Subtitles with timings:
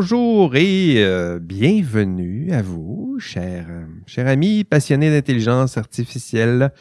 [0.00, 3.66] bonjour et euh, bienvenue à vous, chers,
[4.06, 6.72] chers amis passionnés d'intelligence artificielle.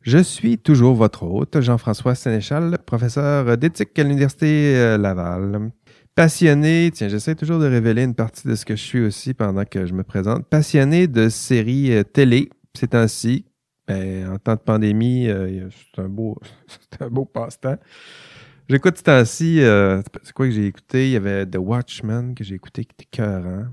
[0.00, 5.72] Je suis toujours votre hôte, Jean-François Sénéchal, professeur d'éthique à l'Université euh, Laval.
[6.14, 9.66] Passionné, tiens, j'essaie toujours de révéler une partie de ce que je suis aussi pendant
[9.66, 10.46] que je me présente.
[10.46, 13.44] Passionné de séries euh, télé, ces temps-ci.
[13.86, 16.08] Ben, en temps de pandémie, c'est un
[16.66, 17.76] c'est un beau passe-temps.
[18.68, 21.06] J'écoute ce temps-ci, euh, c'est quoi que j'ai écouté?
[21.06, 23.64] Il y avait The Watchmen que j'ai écouté qui était cœurant.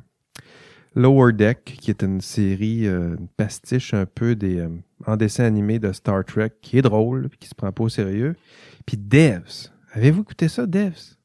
[0.95, 4.69] Lower Deck, qui est une série, euh, une pastiche un peu des, euh,
[5.05, 7.89] en dessin animé de Star Trek, qui est drôle, puis qui se prend pas au
[7.89, 8.37] sérieux.
[8.85, 9.69] Puis Devs.
[9.91, 11.17] Avez-vous écouté ça, Devs?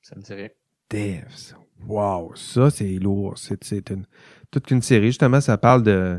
[0.00, 0.56] Ça me dirait.
[0.88, 1.54] Devs.
[1.86, 3.36] Wow, ça c'est lourd.
[3.36, 4.06] C'est, c'est une,
[4.50, 5.08] toute une série.
[5.08, 6.18] Justement, ça parle de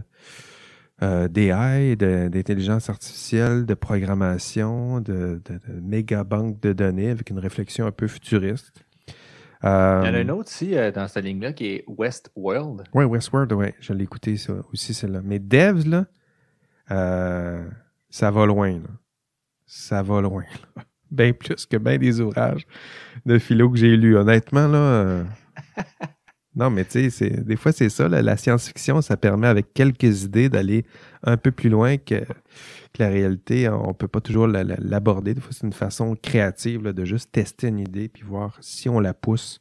[1.04, 7.30] euh, d'AI, de- d'intelligence artificielle, de programmation, de, de, de méga banque de données avec
[7.30, 8.84] une réflexion un peu futuriste.
[9.64, 12.84] Euh, Il y en a une autre aussi euh, dans cette ligne-là qui est Westworld.
[12.94, 15.22] Oui, Westworld, oui, je l'ai écouté ça aussi, celle-là.
[15.24, 16.06] Mais Devs, là,
[16.92, 17.64] euh,
[18.10, 18.90] ça va loin, là.
[19.66, 20.44] Ça va loin,
[20.76, 20.84] là.
[21.12, 22.66] Bien plus que bien des ouvrages
[23.26, 24.18] de philo que j'ai lus.
[24.18, 25.24] Honnêtement, là.
[26.56, 30.48] Non, mais tu sais, des fois, c'est ça, la science-fiction, ça permet avec quelques idées
[30.48, 30.86] d'aller
[31.24, 32.24] un peu plus loin que,
[32.98, 33.68] la réalité.
[33.70, 35.34] On peut pas toujours la- la- l'aborder.
[35.34, 39.02] Des fois, c'est une façon créative de juste tester une idée puis voir si on
[39.02, 39.60] la pousse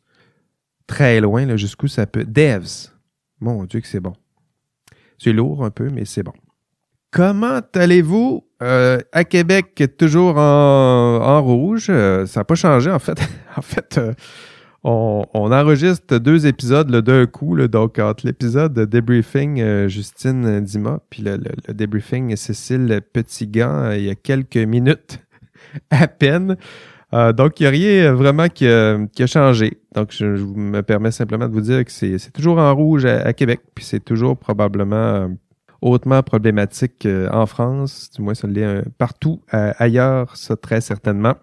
[0.86, 2.24] très loin, jusqu'où ça peut.
[2.24, 2.90] Devs.
[3.40, 4.12] Mon Dieu que c'est bon.
[5.18, 6.32] C'est lourd un peu, mais c'est bon.
[7.10, 8.44] Comment allez-vous?
[8.62, 11.86] Euh, à Québec, toujours en, en rouge.
[11.88, 13.18] Euh, ça n'a pas changé, en fait.
[13.56, 14.14] en fait, euh,
[14.84, 17.56] on, enregistre deux épisodes d'un coup.
[17.56, 17.68] là.
[17.68, 23.84] donc, entre l'épisode de débriefing euh, Justine Dima, puis le, le- le débriefing Cécile Petitgant,
[23.84, 25.20] euh, il y a quelques minutes
[25.90, 26.56] à peine.
[27.14, 29.78] Euh, donc, il n'y a rien vraiment qui a, changé.
[29.94, 33.32] Donc, je, je me permets simplement de vous dire que c'est toujours en rouge à,
[33.32, 35.28] Québec, puis c'est toujours probablement euh,
[35.80, 38.10] hautement problématique en France.
[38.16, 41.34] Du moins, ça l'est euh, partout ailleurs, ça très certainement.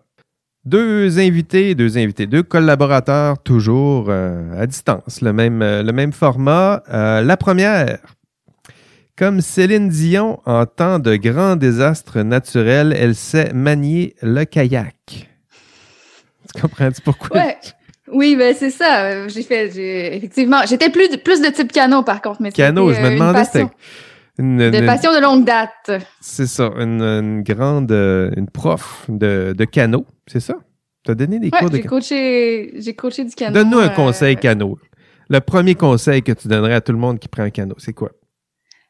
[0.64, 6.14] Deux invités, deux invités, deux collaborateurs, toujours euh, à distance, le même, euh, le même
[6.14, 6.84] format.
[6.94, 7.98] Euh, la première,
[9.18, 14.94] comme Céline Dion, en temps de grands désastres naturels, elle sait manier le kayak.
[16.54, 17.38] Tu comprends-tu pourquoi?
[17.38, 17.58] Ouais.
[18.14, 19.28] Oui, ben c'est ça.
[19.30, 23.02] J'ai fait, effectivement, j'étais plus de, plus de type canot par contre, mais Cano, c'était,
[23.02, 23.46] je me demandais
[24.38, 25.92] une, de une- passion de longue date.
[26.20, 30.56] c'est ça, une, une grande, euh, une prof de, de canot, c'est ça?
[31.04, 31.96] Tu as donné des Ouais, cours de j'ai canot.
[31.96, 33.54] coaché, j'ai coaché du canot.
[33.54, 34.78] Donne-nous un euh, conseil canot.
[35.30, 37.94] Le premier conseil que tu donnerais à tout le monde qui prend un canot, c'est
[37.94, 38.12] quoi?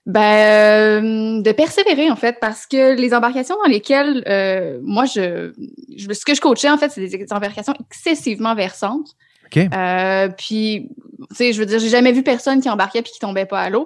[0.08, 5.52] Ben, euh, de persévérer en fait, parce que les embarcations dans lesquelles euh, moi je,
[5.96, 9.16] je- ce que je coachais en fait, c'est des embarcations excessivement versantes.
[9.46, 9.60] OK?
[9.74, 10.90] Euh, puis,
[11.30, 13.60] tu sais, je veux dire, j'ai jamais vu personne qui embarquait puis qui tombait pas
[13.62, 13.86] à l'eau.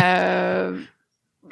[0.00, 0.78] Euh,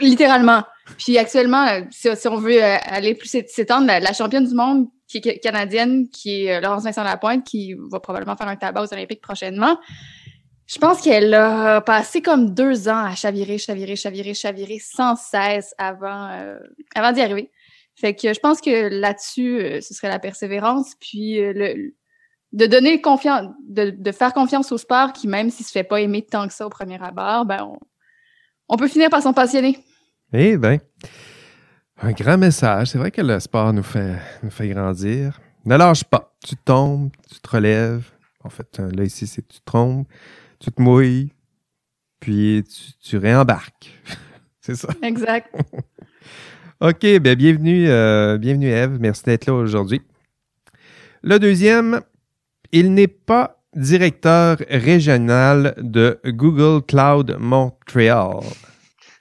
[0.00, 0.65] littéralement.
[0.99, 4.55] Puis actuellement, euh, si, on veut euh, aller plus s'é- s'étendre, la, la championne du
[4.55, 8.56] monde qui est ca- canadienne, qui est Laurence Vincent Lapointe, qui va probablement faire un
[8.56, 9.78] tabac aux Olympiques prochainement.
[10.66, 15.75] Je pense qu'elle a passé comme deux ans à chavirer, chavirer, chavirer, chavirer sans cesse
[15.78, 16.31] avant,
[17.12, 17.50] d'y arriver.
[17.97, 23.91] Fait que je pense que là-dessus, ce serait la persévérance, puis de donner confiance, de,
[23.91, 26.66] de faire confiance au sport qui, même s'il se fait pas aimer tant que ça
[26.66, 27.78] au premier abord, ben on,
[28.69, 29.78] on peut finir par s'en passionner.
[30.32, 30.78] Eh bien,
[32.00, 32.88] un grand message.
[32.88, 35.41] C'est vrai que le sport nous fait, nous fait grandir.
[35.64, 36.34] Ne lâche pas.
[36.44, 38.10] Tu tombes, tu te relèves.
[38.42, 40.06] En fait, là, ici, c'est tu te trompes,
[40.58, 41.32] tu te mouilles,
[42.20, 43.91] puis tu, tu réembarques.
[44.60, 44.88] c'est ça.
[45.03, 45.54] Exact.
[46.80, 48.98] OK, ben bienvenue, euh, bienvenue Eve.
[49.00, 50.03] Merci d'être là aujourd'hui.
[51.22, 52.03] Le deuxième,
[52.72, 58.41] il n'est pas directeur régional de Google Cloud Montréal.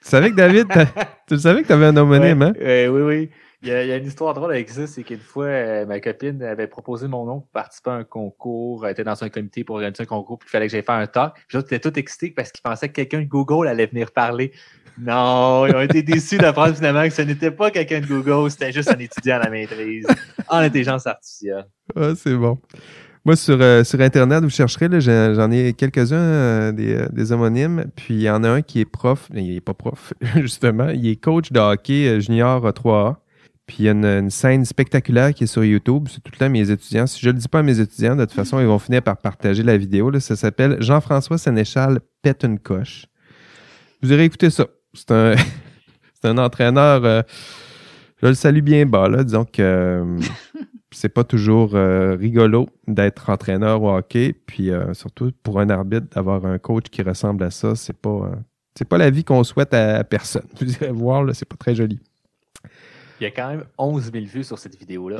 [0.02, 0.66] Tu savais que David,
[1.28, 2.52] tu savais que tu avais un homonyme, hein?
[2.56, 3.30] Ouais, euh, oui, oui.
[3.62, 5.86] Il y, a, il y a une histoire drôle avec ça, c'est qu'une fois, euh,
[5.86, 8.84] ma copine avait proposé mon nom pour participer à un concours.
[8.84, 10.96] Elle était dans un comité pour organiser un concours, puis il fallait que j'aille faire
[10.96, 11.34] un talk.
[11.48, 14.52] Puis était tout excité parce qu'il pensait que quelqu'un de Google allait venir parler.
[14.98, 18.70] Non, ils ont été déçus d'apprendre finalement que ce n'était pas quelqu'un de Google, c'était
[18.70, 20.06] juste un étudiant à la maîtrise
[20.48, 21.64] en intelligence artificielle.
[21.96, 22.58] Ah, c'est bon.
[23.26, 27.86] Moi, sur, euh, sur Internet, vous chercherez, j'en ai quelques-uns euh, des, euh, des homonymes.
[27.96, 29.30] Puis il y en a un qui est prof.
[29.34, 30.90] Il est pas prof, justement.
[30.90, 33.16] Il est coach de hockey junior euh, 3A.
[33.66, 36.08] Puis il y a une, scène spectaculaire qui est sur YouTube.
[36.10, 37.06] C'est tout le temps mes étudiants.
[37.06, 39.16] Si je le dis pas à mes étudiants, de toute façon, ils vont finir par
[39.16, 40.12] partager la vidéo.
[40.20, 43.06] Ça s'appelle Jean-François Sénéchal pète une coche.
[44.02, 44.66] Vous irez écouter ça.
[44.92, 45.34] C'est un,
[46.24, 47.24] un entraîneur.
[48.22, 49.24] je le salue bien bas, là.
[49.24, 50.04] Disons que.
[50.94, 56.06] c'est pas toujours euh, rigolo d'être entraîneur au hockey, puis euh, surtout pour un arbitre
[56.14, 58.36] d'avoir un coach qui ressemble à ça, c'est pas euh,
[58.76, 60.46] c'est pas la vie qu'on souhaite à personne.
[60.60, 62.00] Vous irez voir, c'est pas très joli.
[63.20, 65.18] Il y a quand même 11 000 vues sur cette vidéo-là.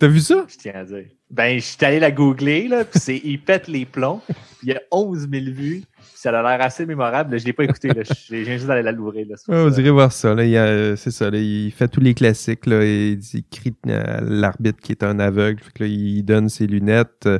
[0.00, 0.46] T'as vu ça?
[0.48, 1.04] Je tiens à dire.
[1.30, 4.20] Ben, je suis allé la googler, là, puis c'est il pète les plombs.
[4.62, 5.82] Il y a 11 000 vues.
[5.84, 7.32] puis Ça a l'air assez mémorable.
[7.32, 7.38] là.
[7.38, 7.88] Je l'ai pas écouté.
[7.88, 8.02] Là.
[8.30, 9.26] Viens juste d'aller la l'ouvrir.
[9.28, 10.34] Là, Ouais, vous irez voir ça.
[10.34, 10.44] Là.
[10.44, 11.30] Il y a, c'est ça.
[11.30, 11.38] Là.
[11.38, 12.64] Il fait tous les classiques.
[12.66, 12.82] Là.
[12.84, 13.20] Il,
[13.50, 15.60] crie à l'arbitre qui est un aveugle.
[15.62, 17.26] Fait que là, il donne ses lunettes.
[17.26, 17.38] euh,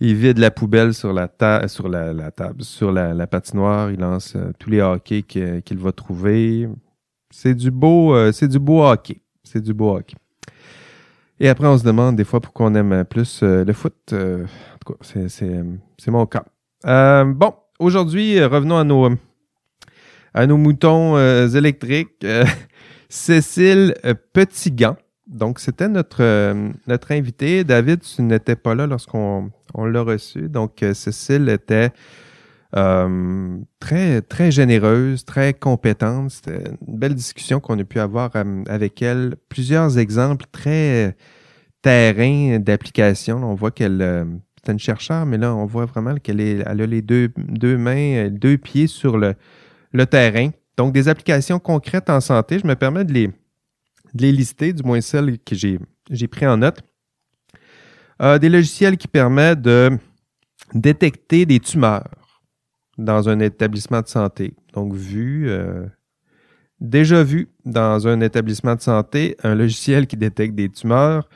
[0.00, 3.90] Il vide la poubelle sur la, ta- sur la, la table, sur la, la patinoire.
[3.90, 6.68] Il lance euh, tous les hockey que- qu'il va trouver.
[7.30, 9.20] C'est du beau, euh, c'est du beau hockey.
[9.42, 10.14] C'est du beau hockey.
[11.38, 13.94] Et après, on se demande des fois pourquoi on aime plus euh, le foot.
[14.12, 15.62] Euh, en tout cas, c'est, euh,
[16.08, 16.44] mon cas.
[16.86, 19.10] Euh, bon, aujourd'hui, euh, revenons à nos,
[20.32, 22.24] à nos moutons euh, électriques.
[22.24, 22.44] Euh,
[23.08, 24.96] Cécile euh, Petitgant.
[25.26, 27.64] Donc, c'était notre, euh, notre invité.
[27.64, 30.48] David, tu n'étais pas là lorsqu'on on l'a reçu.
[30.48, 31.90] Donc, euh, Cécile était
[32.74, 36.30] euh, très, très généreuse, très compétente.
[36.30, 39.36] C'était une belle discussion qu'on a pu avoir euh, avec elle.
[39.48, 41.16] Plusieurs exemples très
[41.82, 43.42] terrain d'application.
[43.44, 44.24] On voit qu'elle euh,
[44.66, 47.78] c'est une chercheure, mais là, on voit vraiment qu'elle est, elle a les deux, deux
[47.78, 49.34] mains, euh, deux pieds sur le,
[49.92, 50.50] le terrain.
[50.76, 52.58] Donc, des applications concrètes en santé.
[52.58, 53.32] Je me permets de les, de
[54.22, 55.78] les lister, du moins celles que j'ai,
[56.10, 56.82] j'ai pris en note.
[58.20, 59.96] Euh, des logiciels qui permettent de
[60.74, 62.08] détecter des tumeurs
[62.98, 64.54] dans un établissement de santé.
[64.72, 65.86] Donc, vu, euh,
[66.80, 71.28] déjà vu dans un établissement de santé, un logiciel qui détecte des tumeurs.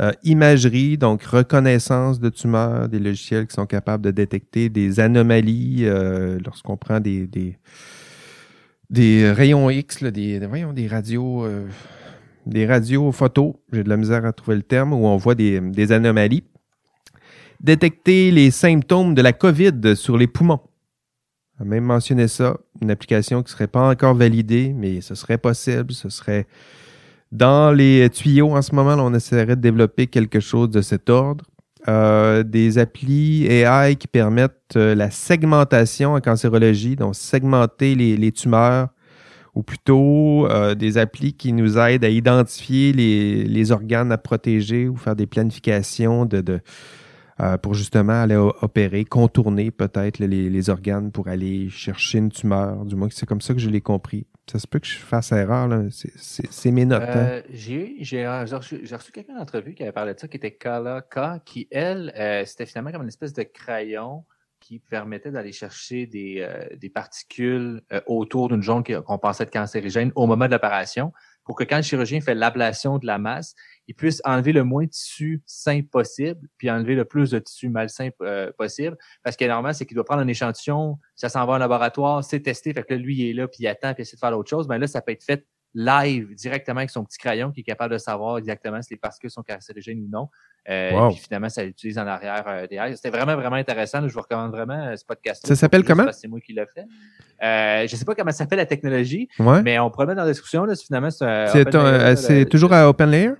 [0.00, 5.82] Euh, imagerie, donc reconnaissance de tumeurs, des logiciels qui sont capables de détecter des anomalies
[5.82, 7.58] euh, lorsqu'on prend des, des,
[8.88, 11.68] des rayons X, là, des, voyons, des radios, euh,
[12.46, 15.60] des radios photos, j'ai de la misère à trouver le terme, où on voit des,
[15.60, 16.42] des anomalies.
[17.60, 20.60] Détecter les symptômes de la COVID sur les poumons.
[21.64, 26.08] Même mentionné ça, une application qui serait pas encore validée, mais ce serait possible, ce
[26.08, 26.46] serait
[27.32, 31.44] dans les tuyaux en ce moment, on essaierait de développer quelque chose de cet ordre.
[31.88, 38.90] Euh, des applis AI qui permettent euh, la segmentation en cancérologie, donc segmenter les, tumeurs,
[39.56, 44.96] ou plutôt euh, des applis qui nous aident à identifier les, organes à protéger ou
[44.96, 46.60] faire des planifications de
[47.42, 52.84] euh, pour justement aller opérer, contourner peut-être les, organes pour aller chercher une tumeur.
[52.84, 54.26] Du moins, c'est comme ça que je l'ai compris.
[54.50, 55.82] Ça se peut que je fasse erreur, là.
[55.90, 57.02] C'est- mes notes.
[57.02, 57.16] hein.
[57.16, 61.02] Euh, j'ai j'ai reçu, reçu quelqu'un d'entrevue qui avait parlé de ça, qui était Kala
[61.02, 64.24] K, qui, elle, euh, c'était finalement comme une espèce de crayon
[64.60, 70.26] qui permettait d'aller chercher des, euh, particules autour d'une zone qu'on pensait être cancérigène au
[70.26, 71.12] moment de l'opération
[71.44, 73.54] pour que quand le chirurgien fait l'ablation de la masse,
[73.88, 77.68] il puisse enlever le moins de tissu sain possible, puis enlever le plus de tissu
[77.68, 78.96] malsain euh, possible.
[79.22, 82.40] Parce que normalement, c'est qu'il doit prendre un échantillon, ça s'en va au laboratoire, c'est
[82.40, 84.20] testé, fait que là, lui, il est là, puis il attend, puis il essaie de
[84.20, 84.68] faire l'autre chose.
[84.68, 87.94] Mais là, ça peut être fait live, directement avec son petit crayon, qui est capable
[87.94, 90.28] de savoir exactement si les particules sont cancérigènes ou non.
[90.68, 91.10] Euh, Wow.
[91.12, 92.94] Puis finalement, ça l'utilise en arrière euh, derrière.
[92.94, 94.06] C'était vraiment, vraiment intéressant.
[94.06, 96.12] Je vous recommande vraiment euh, ce podcast Ça s'appelle comment?
[96.12, 96.84] C'est moi qui l'ai fait.
[97.42, 99.62] Euh, je sais pas comment ça s'appelle la technologie, Ouais.
[99.62, 100.64] mais on mettre dans la discussion.
[100.66, 103.32] Là, si finalement, c'est C'est open layer, euh, toujours à OpenLayer?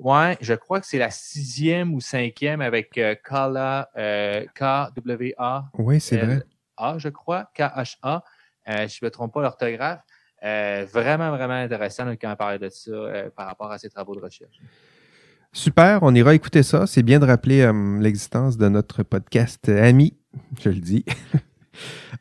[0.00, 5.64] Ouais, je crois que c'est la sixième ou cinquième avec euh, Kala, euh, K-W-A.
[5.74, 6.42] Oui, c'est vrai.
[6.78, 8.24] A, je crois, K-H-A.
[8.68, 10.00] Euh, je ne me trompe pas l'orthographe.
[10.42, 12.90] Euh, vraiment, vraiment intéressant là, quand on parlait de ça
[13.36, 14.58] par rapport à ses travaux de recherche.
[15.52, 16.86] Super, on ira écouter ça.
[16.86, 20.16] C'est bien de rappeler l'existence de notre podcast ami,
[20.60, 21.04] je le dis.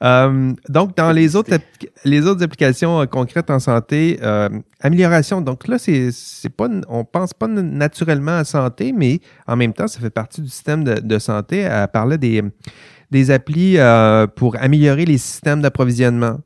[0.04, 1.58] Euh, donc, dans les autres,
[2.06, 4.50] les autres applications euh, concrètes en santé, euh,
[4.80, 5.42] amélioration.
[5.42, 9.88] Donc là, c'est, c'est pas, on pense pas naturellement à santé, mais en même temps,
[9.88, 11.60] ça fait partie du système de, santé.
[11.60, 12.44] Elle parlait des,
[13.12, 13.78] des applis
[14.36, 16.40] pour améliorer les systèmes d'approvisionnement.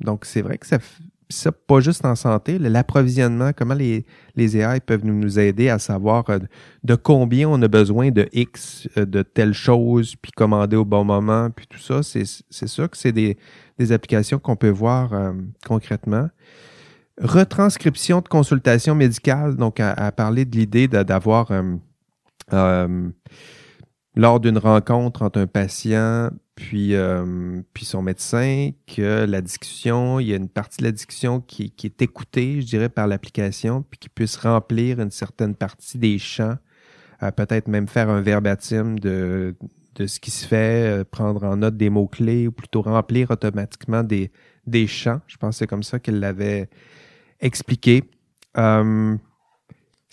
[0.00, 0.78] Donc, c'est vrai que ça,
[1.28, 4.04] ça pas juste en santé, l'approvisionnement, comment les,
[4.36, 6.38] les AI peuvent nous, aider à savoir euh,
[6.82, 11.04] de combien on a besoin de X, euh, de telle chose, puis commander au bon
[11.04, 12.02] moment, puis tout ça.
[12.02, 13.38] C'est sûr que c'est des,
[13.78, 15.32] des applications qu'on peut voir euh,
[15.66, 16.28] concrètement.
[17.20, 21.52] Retranscription de consultation médicale, donc à, parler de l'idée d'avoir
[24.16, 30.28] lors d'une rencontre entre un patient puis, euh, puis son médecin que la discussion, il
[30.28, 33.82] y a une partie de la discussion qui, qui est écoutée, je dirais, par l'application,
[33.82, 36.56] puis qui puisse remplir une certaine partie des champs,
[37.22, 39.56] euh, peut-être même faire un verbatim de,
[39.96, 44.04] de ce qui se fait, euh, prendre en note des mots-clés, ou plutôt remplir automatiquement
[44.04, 44.30] des,
[44.66, 45.20] des champs.
[45.26, 46.68] Je pense que c'est comme ça qu'elle l'avait
[47.40, 48.04] expliqué.
[48.56, 49.16] Euh,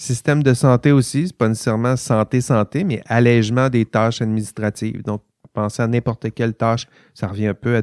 [0.01, 5.03] Système de santé aussi, c'est pas nécessairement santé-santé, mais allègement des tâches administratives.
[5.03, 5.21] Donc,
[5.53, 7.75] pensez à n'importe quelle tâche, ça revient un peu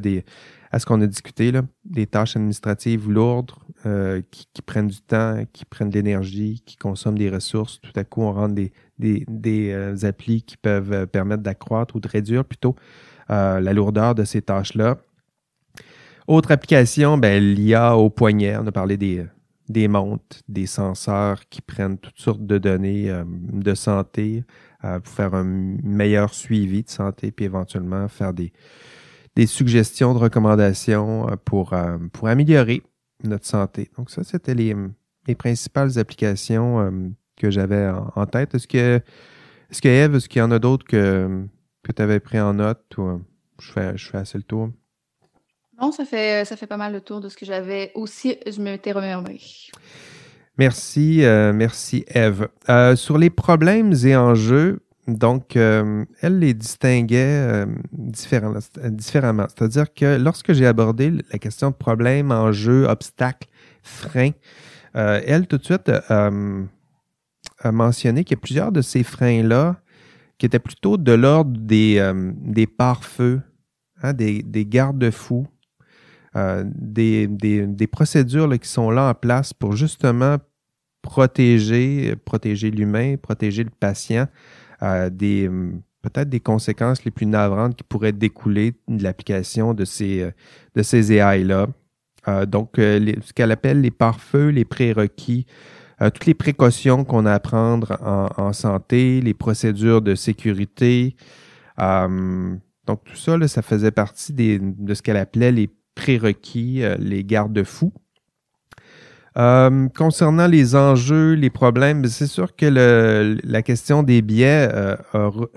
[0.70, 1.52] à ce qu'on a discuté,
[1.84, 3.52] des tâches administratives lourdes
[3.86, 7.80] euh, qui, prennent du temps, qui prennent de l'énergie, qui consomment des ressources.
[7.80, 8.72] Tout à coup, on rentre des,
[9.72, 12.74] euh, applis qui peuvent euh, permettre d'accroître ou de réduire plutôt
[13.30, 14.96] la lourdeur de ces tâches-là.
[16.26, 18.56] Autre application, ben, l'IA au poignet.
[18.56, 19.26] On a parlé des,
[19.68, 24.44] des montres, des senseurs qui prennent toutes sortes de données de santé
[24.80, 28.52] pour faire un meilleur suivi de santé, puis éventuellement faire des,
[29.34, 31.74] des suggestions de recommandations pour,
[32.12, 32.82] pour améliorer
[33.24, 33.90] notre santé.
[33.96, 34.76] Donc ça, c'était les,
[35.26, 38.54] les principales applications que j'avais en, tête.
[38.54, 39.00] Est-ce que,
[39.70, 41.44] est-ce que Eve, est-ce qu'il y en a d'autres que,
[41.82, 43.22] que tu avais pris en note ou
[43.60, 44.70] je fais, je fais assez le tour?
[45.80, 48.60] Non, ça fait, ça fait pas mal le tour de ce que j'avais aussi, je
[48.60, 49.40] m'étais remémoré.
[50.58, 52.48] Merci, euh, merci Eve.
[52.68, 59.46] Euh, sur les problèmes et enjeux, donc, euh, elle les distinguait différemment.
[59.48, 63.48] C'est-à-dire que lorsque j'ai abordé la question de problèmes, enjeux, obstacles,
[63.82, 64.32] freins,
[64.94, 66.30] elle tout de suite a
[67.72, 69.76] mentionné qu'il y a plusieurs de ces freins-là
[70.36, 72.12] qui étaient plutôt de l'ordre des,
[72.42, 73.40] des pare-feux,
[74.02, 75.46] hein, des, garde-fous,
[76.34, 80.36] des, procédures qui sont là en place pour justement
[81.02, 84.26] protéger, protéger l'humain, protéger le patient
[84.82, 85.50] euh, des
[86.02, 90.30] peut-être des conséquences les plus navrantes qui pourraient découler de l'application de ces,
[90.76, 91.66] de ces AI-là.
[92.28, 95.46] Euh, donc, ce qu'elle appelle les pare-feux, les prérequis,
[96.00, 101.16] toutes les précautions qu'on a à prendre en, santé, les procédures de sécurité.
[101.76, 107.24] donc, tout ça, là, ça faisait partie de ce qu'elle appelait les prérequis, euh, les
[107.24, 107.92] garde-fous.
[109.36, 114.96] Euh, concernant les enjeux, les problèmes, c'est sûr que le, la question des biais euh,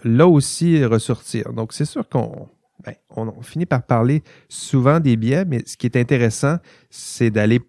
[0.04, 1.54] là aussi ressortir.
[1.54, 2.50] Donc, c'est sûr qu'on
[2.86, 6.58] ben, on, finit par parler souvent des biais, mais ce qui est intéressant,
[6.90, 7.62] c'est d'aller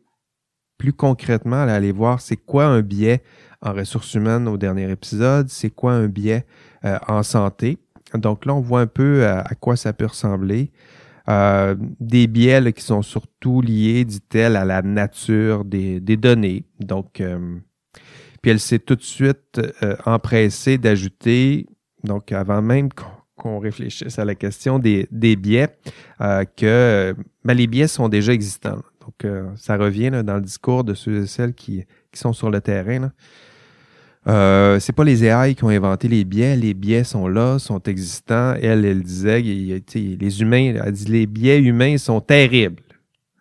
[0.78, 3.22] plus concrètement, aller voir c'est quoi un biais
[3.60, 6.44] en ressources humaines au dernier épisode, c'est quoi un biais
[7.06, 7.78] en santé.
[8.14, 10.72] Donc là, on voit un peu à quoi ça peut ressembler.
[11.28, 16.64] Euh, des biais qui sont surtout liés, dit-elle, à la nature des, données.
[16.80, 17.56] Donc, euh,
[18.40, 21.66] puis elle s'est tout de suite euh, empressée d'ajouter,
[22.02, 22.88] donc avant même
[23.36, 25.68] qu'on réfléchisse à la question des, des biais,
[26.56, 27.14] que
[27.44, 28.82] ben, les biais sont déjà existants.
[29.00, 29.26] Donc,
[29.56, 33.10] ça revient dans le discours de ceux et celles qui sont sur le terrain.
[34.28, 37.82] Euh, c'est pas les AI qui ont inventé les biais, les biais sont là, sont
[37.82, 38.54] existants.
[38.54, 42.82] Elle, elle disait, les humains, elle dit les biais humains sont terribles.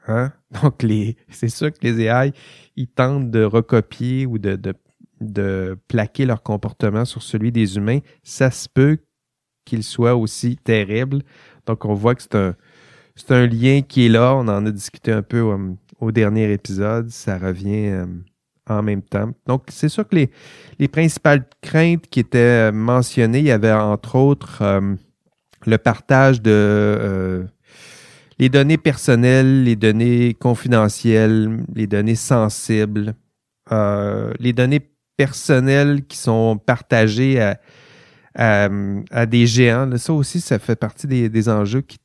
[0.08, 0.32] Hein?
[0.64, 2.34] Donc les, c'est sûr que les AI,
[2.76, 4.74] ils tentent de recopier ou de, de,
[5.20, 8.00] de plaquer leur comportement sur celui des humains.
[8.24, 8.98] Ça se peut
[9.66, 11.22] qu'il soit aussi terrible.
[11.68, 12.56] Donc on voit que c'est un,
[13.16, 14.34] c'est un lien qui est là.
[14.36, 17.10] On en a discuté un peu euh, au dernier épisode.
[17.10, 17.90] Ça revient.
[17.90, 18.06] Euh,
[18.70, 19.32] en même temps.
[19.48, 20.32] Donc, c'est sûr que les,
[20.80, 24.96] les principales craintes qui étaient mentionnées, il y avait entre autres euh,
[25.66, 27.44] le partage de euh,
[28.40, 33.14] les données personnelles, les données confidentielles, les données sensibles,
[33.72, 34.82] euh, les données
[35.18, 37.60] personnelles qui sont partagées à,
[38.34, 39.90] à, des géants.
[39.98, 42.00] ça aussi, ça fait partie des enjeux qui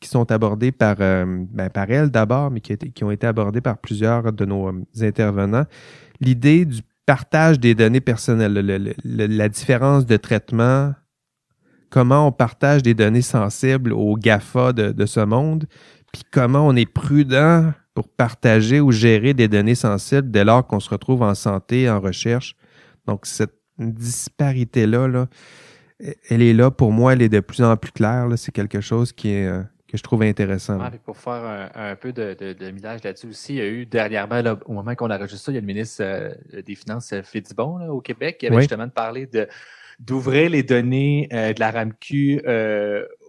[0.00, 3.78] qui sont abordés par, euh, ben, par elle d'abord, mais qui, ont été abordés par
[3.78, 5.64] plusieurs de nos euh, intervenants.
[6.20, 10.92] L'idée du partage des données personnelles, la différence de traitement,
[11.90, 15.66] comment on partage des données sensibles aux GAFA de, ce monde,
[16.12, 20.80] puis comment on est prudent pour partager ou gérer des données sensibles dès lors qu'on
[20.80, 22.56] se retrouve en santé, en recherche.
[23.06, 25.26] Donc, cette disparité-là, là,
[26.28, 28.26] elle est là pour moi, elle est de plus en plus claire.
[28.36, 29.62] C'est quelque chose qui est, euh,
[29.92, 30.78] que je trouve intéressant.
[31.04, 34.42] pour faire un, peu de, de, de millage là-dessus aussi, il y a eu dernièrement,
[34.66, 36.32] au moment qu'on a enregistré ça, il y a le ministre euh,
[36.66, 39.46] des Finances euh, Fitzbon là, au Québec qui avait justement parlé de
[40.00, 42.42] d'ouvrir les données de la RAMQ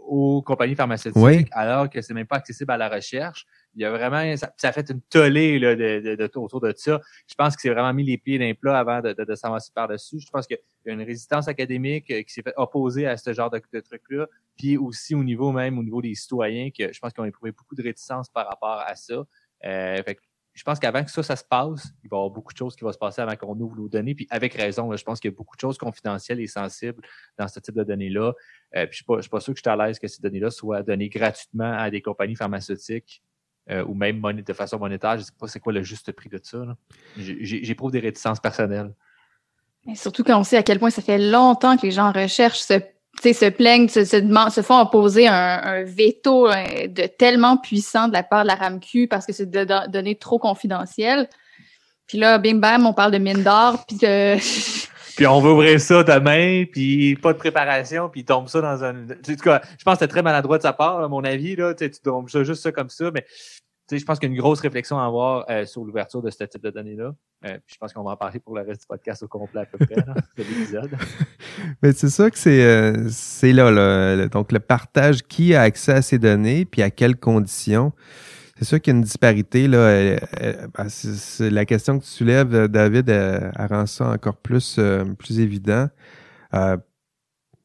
[0.05, 3.45] aux compagnies pharmaceutiques alors que c'est même pas accessible à la recherche
[3.75, 6.73] il y a vraiment, ça, ça a fait une tollée là, de, de, autour de
[6.75, 7.01] ça.
[7.27, 9.71] Je pense que c'est vraiment mis les pieds d'un plat avant de, de, de s'avancer
[9.73, 10.19] par-dessus.
[10.19, 13.33] Je pense qu'il y a une résistance académique euh, qui s'est fait opposer à ce
[13.33, 14.27] genre de, de trucs-là.
[14.57, 17.51] Puis aussi au niveau même, au niveau des citoyens, que je pense qu'ils ont éprouvé
[17.51, 19.25] beaucoup de réticence par rapport à ça.
[19.65, 20.19] Euh, fait
[20.53, 22.75] je pense qu'avant que ça, ça se passe, il va y avoir beaucoup de choses
[22.75, 24.13] qui vont se passer avant qu'on ouvre nos données.
[24.13, 27.01] Puis avec raison, je pense qu'il y a beaucoup de choses confidentielles et sensibles
[27.37, 28.33] dans ce type de données-là.
[28.75, 30.21] Euh, puis je suis pas, suis pas sûr que je suis à l'aise que ces
[30.21, 33.23] données-là soient données gratuitement à des compagnies pharmaceutiques
[33.71, 35.17] euh, ou même de façon monétaire.
[35.17, 36.77] Je sais pas c'est quoi le juste prix de ça.
[37.17, 38.93] J'éprouve des réticences personnelles.
[39.95, 42.79] Surtout quand on sait à quel point ça fait longtemps que les gens recherchent se,
[43.21, 48.07] se plaignent, se, se, demandent, se font opposer un, un, veto euh, de tellement puissant
[48.07, 51.29] de la part de la RAMQ parce que c'est de, données trop confidentielles.
[52.07, 54.35] Puis là, bim bam, on parle de mine d'or, puis de...
[55.15, 59.03] puis on veut ouvrir ça demain, puis pas de préparation, puis tombe ça dans un...
[59.03, 61.73] En tout je pense que c'était très maladroit de sa part, à mon avis, là,
[61.73, 63.25] tu tombes ça juste ça comme ça, mais
[63.91, 66.43] je pense qu'il y a une grosse réflexion à avoir euh, sur l'ouverture de ce
[66.43, 67.13] type de données-là.
[67.45, 69.65] Euh, je pense qu'on va en parler pour le reste du podcast au complet à
[69.65, 70.91] peu près, là, de l'épisode.
[71.83, 75.93] Mais c'est ça que c'est euh, c'est là, là, donc le partage, qui a accès
[75.93, 77.91] à ces données, puis à quelles conditions.
[78.57, 79.67] C'est sûr qu'il y a une disparité.
[79.67, 80.15] Là,
[80.77, 84.79] ben, c'est, la question que tu soulèves, David, elle, rend ça encore plus,
[85.17, 85.89] plus évident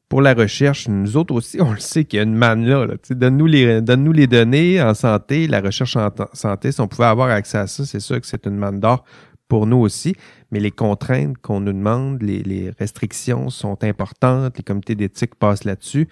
[0.09, 2.87] pour la recherche, nous autres aussi, on le sait qu'il y a une manne là.
[3.11, 6.71] donne-nous les, donne-nous les données en santé, la recherche en santé.
[6.71, 9.05] Si on pouvait avoir accès à ça, c'est sûr que c'est une manne d'or
[9.47, 10.15] pour nous aussi.
[10.51, 14.57] Mais les contraintes qu'on nous demande, les, les, restrictions sont importantes.
[14.57, 16.07] Les comités d'éthique passent là-dessus.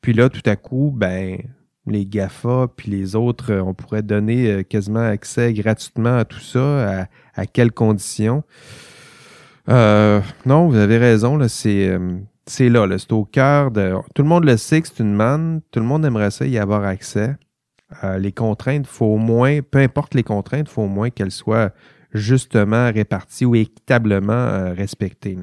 [0.00, 1.38] Puis là, tout à coup, ben,
[1.86, 7.00] les GAFA puis les autres, on pourrait donner euh, quasiment accès gratuitement à tout ça.
[7.00, 8.44] À, à quelles conditions?
[9.68, 11.36] Euh, non, vous avez raison.
[11.36, 13.94] Là, c'est euh, c'est là, c'est au cœur de.
[14.14, 16.58] Tout le monde le sait que c'est une manne, tout le monde aimerait ça y
[16.58, 17.36] avoir accès.
[18.18, 21.72] Les contraintes, faut au moins, peu importe les contraintes, faut au moins qu'elles soient
[22.12, 25.36] justement réparties ou équitablement euh, respectées.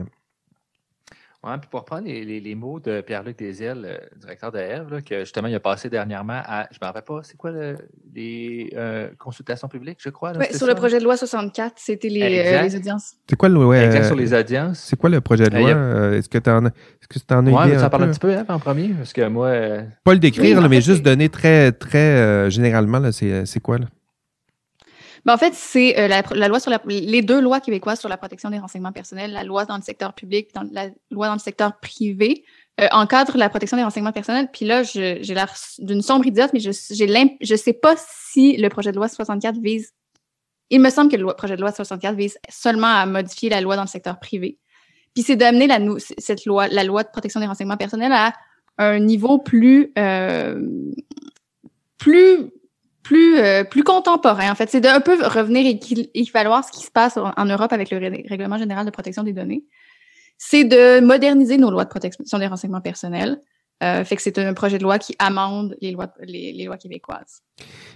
[1.44, 5.20] Ouais, puis pour reprendre les, les, mots de Pierre-Luc Desiel, le directeur de Eve, que
[5.20, 7.51] justement il a passé dernièrement à, je ne me rappelle pas, c'est quoi
[8.15, 10.34] les euh, consultations publiques, je crois?
[10.36, 13.13] Oui, sur le projet de loi 64, c'était les, euh, les, audiences.
[13.29, 14.79] C'est quoi le ouais, exact, sur les audiences.
[14.79, 15.70] C'est quoi le projet de loi?
[15.70, 16.72] Euh, est-ce que tu en, est
[17.08, 17.79] que en as ouais, idée?
[17.79, 19.51] ça parle un petit peu hein, en premier, parce que moi.
[20.03, 23.77] Pas le décrire, mais juste donner très, très généralement, c'est quoi?
[23.77, 23.86] Là?
[25.28, 28.16] Ben, en fait, c'est euh, la, loi sur la, les deux lois québécoises sur la
[28.16, 31.40] protection des renseignements personnels, la loi dans le secteur public, dans, la loi dans le
[31.40, 32.46] secteur privé,
[32.80, 34.48] euh, encadrent la protection des renseignements personnels.
[34.54, 38.94] Puis là, j'ai l'air d'une sombre idiote, mais je je sais pas si le projet
[38.94, 39.92] de loi 64 vise.
[40.70, 43.76] Il me semble que le projet de loi 64 vise seulement à modifier la loi
[43.76, 44.58] dans le secteur privé.
[45.13, 48.32] Puis c'est d'amener la cette loi, la loi de protection des renseignements personnels à
[48.78, 50.62] un niveau plus euh,
[51.98, 52.50] plus
[53.08, 54.52] plus euh, plus contemporain.
[54.52, 55.65] En fait, c'est d'un peu revenir
[56.13, 59.63] équivaloir ce qui se passe en, Europe avec le règlement général de protection des données.
[60.38, 63.39] C'est de moderniser nos lois de protection des renseignements personnels.
[63.82, 67.43] Euh, fait que c'est un projet de loi qui amende les lois les, lois québécoises.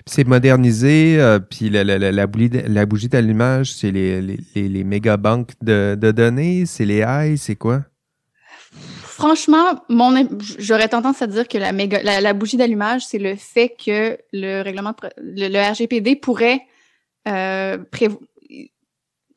[0.06, 5.18] C'est modernisé, euh, puis la, la, la, la bougie d'allumage, c'est les, les, les, méga
[5.18, 7.82] banques de, de données, c'est les AI, c'est quoi?
[9.22, 13.70] Franchement, mon j'aurais tendance à dire que la, méga, la, bougie d'allumage, c'est le fait
[13.70, 16.62] que le règlement, le, RGPD pourrait
[17.28, 17.78] euh,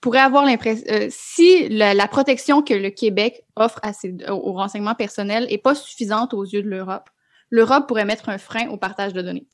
[0.00, 4.94] pourrait avoir l'impression euh, si la, protection que le Québec offre à ses, aux renseignements
[4.94, 7.10] personnels est pas suffisante aux yeux de l'Europe,
[7.50, 9.46] l'Europe pourrait mettre un frein au partage de données.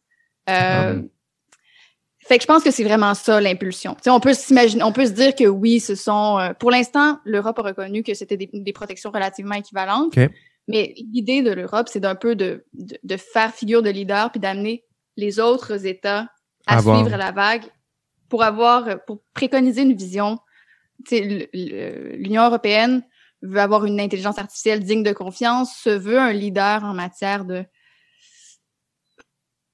[0.49, 1.20] Euh, ah
[2.23, 3.97] fait que je pense que c'est vraiment ça l'impulsion.
[4.07, 6.39] on peut s'imaginer, on peut se dire que oui, ce sont.
[6.39, 10.15] Euh, pour l'instant, l'Europe a reconnu que c'était des, protections relativement équivalentes.
[10.69, 14.85] Mais l'idée de l'Europe, c'est d'un peu de, de, faire figure de leader puis d'amener
[15.17, 16.29] les autres États
[16.67, 17.65] à, suivre la vague
[18.29, 20.39] pour avoir, pour préconiser une vision.
[21.11, 23.03] L'Union européenne
[23.43, 27.65] veut avoir une intelligence artificielle digne de confiance, se veut un leader en matière de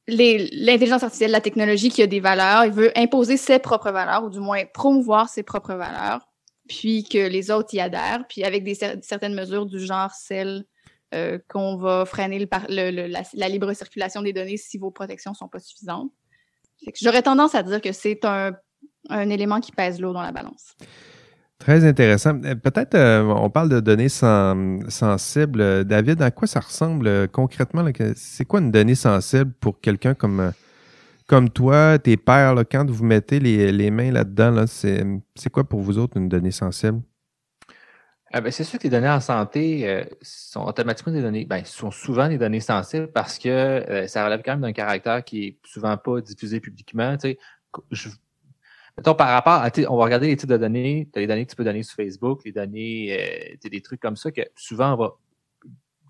[0.09, 4.31] l'intelligence artificielle, la technologie qui a des valeurs, il veut imposer ses propres valeurs, ou
[4.31, 6.29] du moins promouvoir ses propres valeurs,
[6.69, 10.64] puis que les autres y adhèrent, puis avec des certaines mesures du genre celle
[11.14, 15.61] euh, qu'on va freiner le, la, libre circulation des données si vos protections sont pas
[15.61, 16.11] suffisantes.
[17.01, 18.53] J'aurais tendance à dire que c'est un,
[19.09, 20.75] un élément qui pèse lourd dans la balance.
[21.59, 22.38] Très intéressant.
[22.45, 25.85] Euh, peut-être euh, on parle de données sensibles.
[25.85, 27.85] David, à quoi ça ressemble euh, concrètement?
[28.14, 30.53] C'est quoi une donnée sensible pour quelqu'un comme,
[31.27, 35.99] comme toi, tes pères, quand vous mettez les, mains là-dedans, là, c'est quoi pour vous
[35.99, 37.01] autres une donnée sensible?
[38.33, 41.90] Ah ben, c'est sûr que les données en santé sont automatiquement des données, ben, sont
[41.90, 45.97] souvent des données sensibles parce que ça relève quand même d'un caractère qui est souvent
[45.97, 47.16] pas diffusé publiquement.
[47.16, 47.38] Tu sais,
[47.92, 48.11] je,
[48.97, 51.57] Mettons, par rapport à, on va regarder les types de données, les données que tu
[51.57, 55.17] peux donner sur Facebook, les données, euh, des trucs comme ça que souvent on va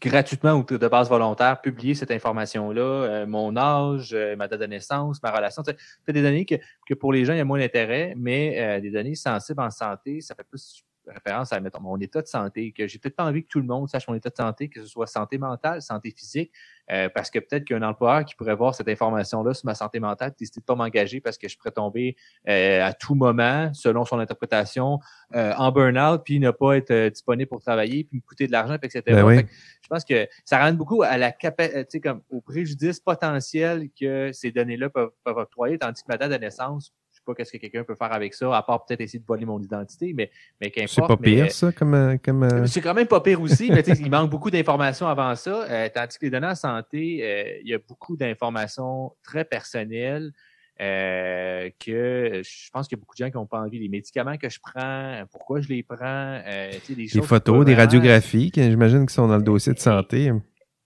[0.01, 4.67] gratuitement ou de base volontaire publier cette information-là, euh, mon âge, euh, ma date de
[4.67, 5.65] naissance, ma relation.
[5.65, 6.55] C'est des données que,
[6.87, 10.21] que pour les gens, il y a moins d'intérêt, mais des données sensibles en santé,
[10.21, 13.43] ça fait plus référence à mettons, mon état de santé, que j'ai peut-être pas envie
[13.43, 16.11] que tout le monde sache mon état de santé, que ce soit santé mentale, santé
[16.11, 16.53] physique,
[16.91, 20.33] euh, parce que peut-être qu'un employeur qui pourrait voir cette information-là sur ma santé mentale,
[20.39, 22.17] décider de pas m'engager parce que je pourrais tomber
[22.49, 25.01] euh, à tout moment, selon son interprétation,
[25.35, 28.77] euh, en burn-out, puis ne pas être disponible pour travailler, puis me coûter de l'argent,
[28.83, 29.03] etc.
[29.07, 29.47] Ben
[29.83, 34.51] je pense que ça ramène beaucoup à la capacité, comme au préjudice potentiel que ces
[34.51, 36.93] données-là peuvent, peuvent octroyer, tandis que ma date de naissance
[37.27, 39.61] pas qu'est-ce que quelqu'un peut faire avec ça, à part peut-être essayer de voler mon
[39.61, 40.93] identité, mais, mais qu'importe.
[40.95, 41.95] C'est pas pire, ça, comme.
[41.95, 45.35] Euh, comme euh, C'est quand même pas pire aussi, mais il manque beaucoup d'informations avant
[45.35, 45.65] ça.
[45.69, 50.33] Euh, tandis que les données en santé, il y a beaucoup d'informations très personnelles.
[50.79, 53.79] que je pense qu'il y a beaucoup de gens qui n'ont pas envie.
[53.79, 56.41] Les médicaments que je prends, pourquoi je les prends,
[56.89, 60.33] des, des photos, des radiographies, j'imagine qu'ils sont dans le dossier de santé.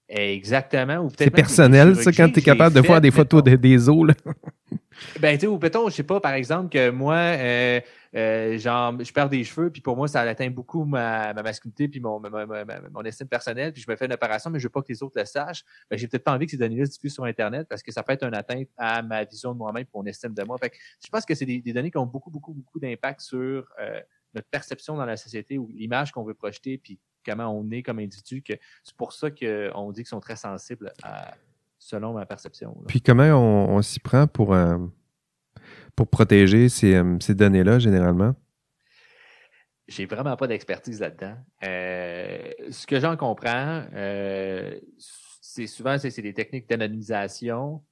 [0.08, 1.08] Exactement.
[1.16, 4.08] C'est personnel, ça, quand tu es capable de faire des photos des os.
[4.08, 4.14] Là.
[5.18, 7.80] Ben, tu sais, ou peut-être, je sais pas, par exemple, que moi, euh,
[8.14, 11.88] euh, genre, je perds des cheveux, puis pour moi, ça atteint beaucoup ma, ma masculinité,
[11.88, 14.82] puis mon, mon estime personnelle, puis je me fais une opération, mais je veux pas
[14.82, 15.64] que les autres le sachent.
[15.90, 18.02] Ben, j'ai peut-être pas envie que ces données-là se diffusent sur Internet parce que ça
[18.02, 20.58] peut être une atteinte à ma vision de moi-même, mon estime de moi.
[20.58, 23.66] Fait que je pense que c'est des, données qui ont beaucoup, beaucoup, beaucoup d'impact sur
[23.80, 24.00] euh,
[24.34, 27.98] notre perception dans la société ou l'image qu'on veut projeter, puis comment on est comme
[27.98, 28.42] individu.
[28.42, 31.34] Que c'est pour ça qu'on dit qu'ils sont très sensibles à
[31.80, 32.76] selon ma perception.
[32.86, 34.76] Puis comment on, s'y prend pour, euh,
[35.96, 38.34] pour protéger ces, euh, ces données-là, généralement?
[39.88, 41.36] J'ai vraiment pas d'expertise là-dedans.
[41.64, 43.84] Euh, ce que j'en comprends,
[45.40, 47.82] c'est souvent c'est des techniques d'anonymisation.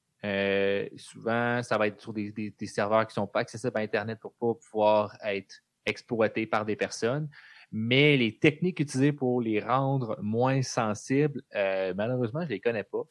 [0.96, 4.20] souvent, ça va être sur des, des, serveurs qui ne sont pas accessibles à Internet
[4.20, 7.28] pour pas pouvoir être exploités par des personnes.
[7.72, 13.08] Mais les techniques utilisées pour les rendre moins sensibles, malheureusement, je ne les connais pas.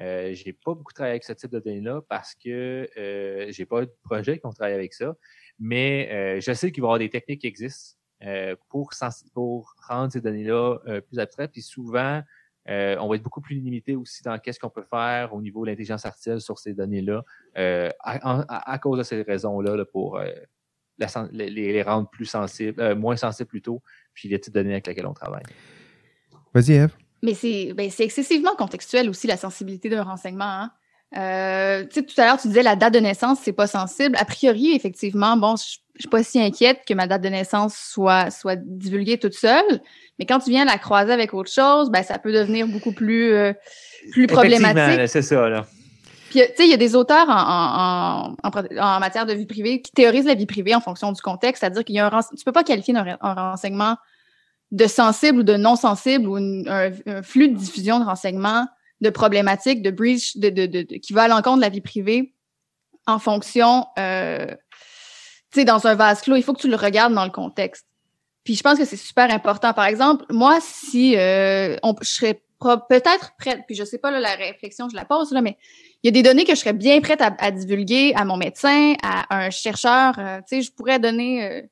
[0.00, 3.84] Euh, j'ai pas beaucoup travaillé avec ce type de données-là parce que euh, j'ai pas
[3.84, 5.16] de projet qui ont travaillé avec ça.
[5.58, 8.90] Mais euh, je sais qu'il va y avoir des techniques qui existent euh, pour,
[9.88, 11.52] rendre ces données-là euh, plus abstraites.
[11.52, 12.22] Puis souvent,
[12.66, 15.70] on va être beaucoup plus limité aussi dans qu'est-ce qu'on peut faire au niveau de
[15.70, 20.20] l'intelligence artificielle sur ces données-là à, cause de ces raisons-là là, pour
[21.32, 23.82] les, rendre plus sensibles, moins sensibles plutôt,
[24.12, 25.44] puis les types de données avec lesquels on travaille.
[26.52, 26.94] Vas-y, Eve.
[27.22, 30.44] Mais c'est ben, excessivement contextuel aussi, la sensibilité d'un renseignement.
[30.44, 30.70] Hein.
[31.16, 34.16] Euh, tout à l'heure, tu disais la date de naissance, c'est pas sensible.
[34.18, 38.30] A priori, effectivement, bon, je, suis pas si inquiète que ma date de naissance soit,
[38.30, 39.80] soit divulguée toute seule.
[40.18, 43.32] Mais quand tu viens la croiser avec autre chose, ben, ça peut devenir beaucoup plus,
[43.32, 43.52] euh,
[44.12, 45.08] plus problématique.
[45.08, 45.66] c'est ça, là.
[46.30, 49.80] Puis, tu sais, il y a des auteurs en, en, en, matière de vie privée
[49.80, 52.44] qui théorisent la vie privée en fonction du contexte, c'est-à-dire qu'il y a un tu
[52.44, 53.96] peux pas qualifier un, un renseignement
[54.70, 58.66] de sensible ou de non sensible ou un, flux de diffusion de renseignements,
[59.00, 62.34] de problématiques, de breach, de, de, de, qui va à l'encontre de la vie privée
[63.06, 64.46] en fonction, euh,
[65.50, 67.86] tu sais, dans un vase clos, il faut que tu le regardes dans le contexte.
[68.44, 69.72] Puis je pense que c'est super important.
[69.72, 74.20] Par exemple, moi, si euh, on, je serais peut-être prête, puis je sais pas là,
[74.20, 75.56] la réflexion, je la pose là, mais
[76.02, 78.94] il y a des données que je serais bien prête à, divulguer à mon médecin,
[79.02, 80.18] à un chercheur.
[80.18, 81.62] Euh, tu sais, je pourrais donner euh,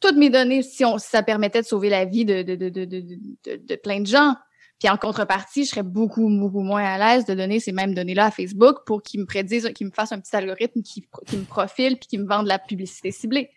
[0.00, 3.76] toutes mes données si, on, ça permettait de sauver la vie de, de, de, de,
[3.76, 4.34] plein de gens.
[4.78, 8.26] Puis en contrepartie, je serais beaucoup, beaucoup moins à l'aise de donner ces mêmes données-là
[8.26, 11.44] à Facebook pour qu'ils me prédisent, qu'ils me fassent un petit algorithme qui, qui me
[11.44, 13.50] profile puis qui me vende de la publicité ciblée.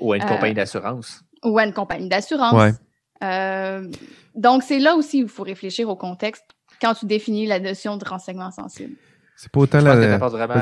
[0.00, 1.22] Ou à une compagnie d'assurance.
[1.44, 2.74] Ou à une compagnie d'assurance.
[3.22, 3.88] Euh,
[4.34, 6.44] donc, c'est là aussi où il faut réfléchir au contexte
[6.80, 8.96] quand tu définis la notion de renseignement sensible.
[9.36, 10.18] C'est pas autant la.
[10.18, 10.54] Ça vraiment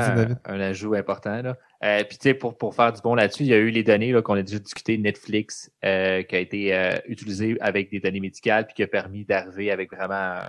[0.45, 1.41] un, ajout important.
[1.41, 1.57] Là.
[1.83, 3.83] Euh, puis tu sais, pour, pour faire du bon là-dessus, il y a eu les
[3.83, 8.19] données qu'on a déjà discuté, Netflix, euh, qui a été euh, utilisé avec des données
[8.19, 10.39] médicales, puis qui a permis d'arriver avec vraiment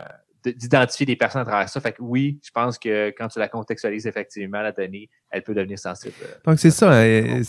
[0.44, 1.80] d'identifier des personnes à travers ça.
[1.80, 5.54] Fait que oui, je pense que quand tu la contextualises effectivement, la donnée, elle peut
[5.54, 6.14] devenir sensible.
[6.46, 6.92] Donc c'est ça.
[6.92, 7.40] Hein,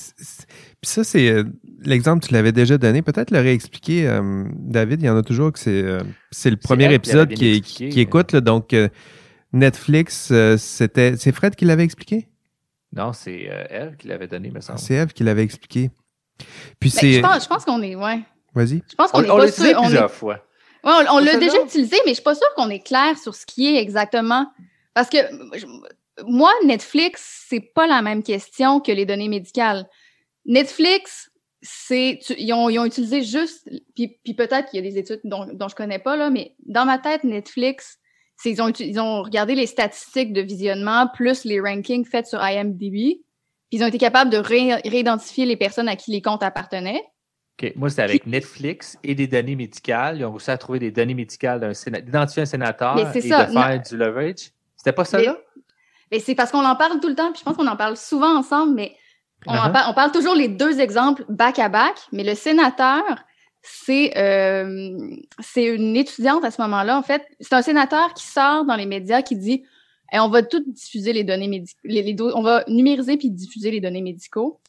[0.81, 1.43] puis ça, c'est
[1.81, 3.01] l'exemple, tu l'avais déjà donné.
[3.01, 4.17] Peut-être le réexpliquer,
[4.55, 5.01] David.
[5.01, 5.83] Il y en a toujours que c'est
[6.31, 8.31] c'est le premier épisode qui, qui, écoute.
[8.31, 8.73] Là, donc
[9.55, 11.15] Netflix, euh, c'était.
[11.17, 12.27] C'est Fred qui l'avait expliqué?
[12.91, 14.79] Non, c'est euh, Eve qui l'avait donné, me semble.
[14.79, 15.89] C'est Eve qui l'avait expliqué.
[16.79, 17.13] Puis ben, c'est.
[17.13, 17.95] Je pense, je pense qu'on est.
[17.95, 18.19] Ouais.
[18.53, 18.83] Vas-y.
[18.89, 19.81] Je pense qu'on est on pas sûr.
[19.81, 20.45] plusieurs fois.
[20.83, 23.45] Ouais, on, l'a déjà utilisé, mais je suis pas sûre qu'on est clair sur ce
[23.45, 24.51] qui est exactement.
[24.93, 25.17] Parce que
[26.25, 29.89] moi, Netflix, c'est pas la même question que les données médicales.
[30.45, 34.99] Netflix, c'est ils ont, ils ont utilisé juste puis, puis peut-être qu'il y a des
[34.99, 37.97] études dont, dont je connais pas là, mais dans ma tête, Netflix,
[38.43, 43.21] ils ont, ils ont regardé les statistiques de visionnement plus les rankings faits sur IMDb.
[43.69, 47.03] Puis ils ont été capables de réidentifier les personnes à qui les comptes appartenaient.
[47.61, 47.71] OK.
[47.75, 50.17] Moi, c'était avec Netflix et des données médicales.
[50.17, 53.45] Ils ont réussi à trouver des données médicales d'un sénateur, d'identifier un sénateur et ça.
[53.45, 54.51] de faire du leverage.
[54.75, 55.37] C'était pas ça, là?
[56.11, 57.97] Mais c'est parce qu'on en parle tout le temps, puis je pense qu'on en parle
[57.97, 58.95] souvent ensemble, mais
[59.47, 59.89] on, uh-huh.
[59.89, 63.03] on parle toujours les deux exemples back à back, mais le sénateur,
[63.65, 64.97] c'est euh,
[65.39, 66.97] c'est une étudiante à ce moment-là.
[66.97, 69.63] En fait, c'est un sénateur qui sort dans les médias qui dit
[70.13, 74.01] on va tout diffuser les données médicales, les, on va numériser puis diffuser les données
[74.01, 74.59] médicaux.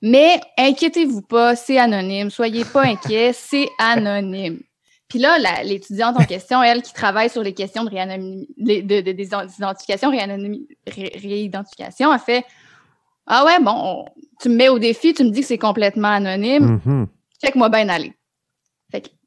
[0.00, 2.30] Mais inquiétez-vous pas, c'est anonyme.
[2.30, 4.60] Soyez pas inquiets, c'est anonyme.
[5.08, 10.10] Puis là, l'étudiante en question, elle qui travaille sur les questions de, de, de, d'identification,
[10.90, 12.44] réidentification, a fait
[13.26, 14.06] Ah ouais, bon,
[14.40, 16.80] tu me mets au défi, tu me dis que c'est complètement anonyme.
[16.84, 17.06] Mm-hmm.
[17.44, 18.14] Check-moi bien aller.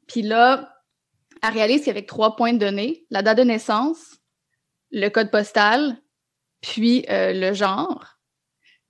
[0.06, 0.72] Puis là,
[1.42, 4.18] elle réalise qu'avec trois points de données, la date de naissance,
[4.90, 5.96] le code postal,
[6.60, 8.18] puis euh, le genre,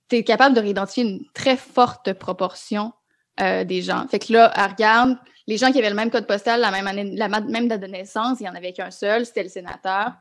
[0.09, 2.93] tu es capable de réidentifier une très forte proportion
[3.39, 4.07] euh, des gens.
[4.07, 6.87] Fait que là, elle regarde les gens qui avaient le même code postal, la même
[6.87, 10.13] année, la même date de naissance, il y en avait qu'un seul, c'était le sénateur.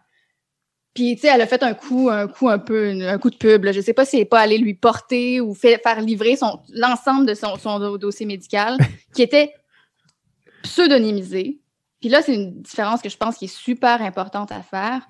[0.95, 3.37] Puis, tu sais, elle a fait un coup, un coup un peu, un coup de
[3.37, 3.65] pub.
[3.65, 3.73] Là.
[3.73, 7.27] Je sais pas si elle n'est pas allée lui porter ou faire livrer son l'ensemble
[7.27, 8.79] de son dossier médical,
[9.15, 9.53] qui était
[10.67, 11.61] pseudonymisé.
[12.01, 15.07] Puis là, c'est une différence que je pense qui est super importante à faire.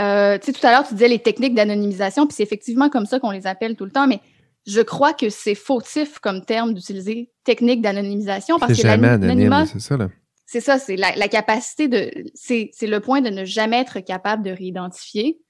[0.00, 3.06] Euh, tu sais, tout à l'heure, tu disais les techniques d'anonymisation, puis c'est effectivement comme
[3.06, 4.20] ça qu'on les appelle tout le temps, mais
[4.66, 9.96] je crois que c'est fautif comme terme d'utiliser technique d'anonymisation parce que l'anonymat, c'est ça
[9.96, 10.08] là.
[10.46, 14.42] C'est ça, c'est la, capacité de, c'est, c'est le point de ne jamais être capable
[14.42, 15.40] de réidentifier.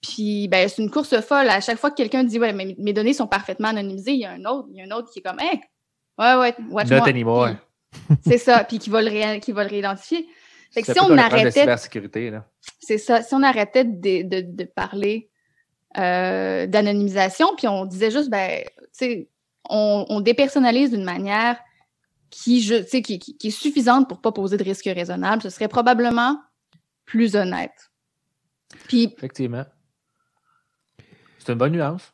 [0.00, 1.50] Puis, ben, c'est une course folle.
[1.50, 4.24] À chaque fois que quelqu'un dit, ouais, mes, mes, données sont parfaitement anonymisées, il y
[4.24, 5.60] a un autre, il y a un autre qui est comme, hey,
[6.18, 7.50] ouais, ouais, watch Not anymore.
[8.24, 10.28] C'est ça, puis qui va le, ré, qui va le réidentifier.
[10.70, 11.66] Fait que si on arrêtait,
[12.80, 15.30] c'est ça, si on arrêtait de, de, de parler
[15.96, 19.30] euh, d'anonymisation, puis on disait juste, ben, tu sais,
[19.68, 21.58] on, on, dépersonnalise d'une manière
[22.30, 25.68] qui, je, qui, qui, qui, est suffisante pour pas poser de risque raisonnable, ce serait
[25.68, 26.38] probablement
[27.06, 27.90] plus honnête.
[28.86, 29.64] Puis, Effectivement.
[31.38, 32.12] C'est une bonne nuance.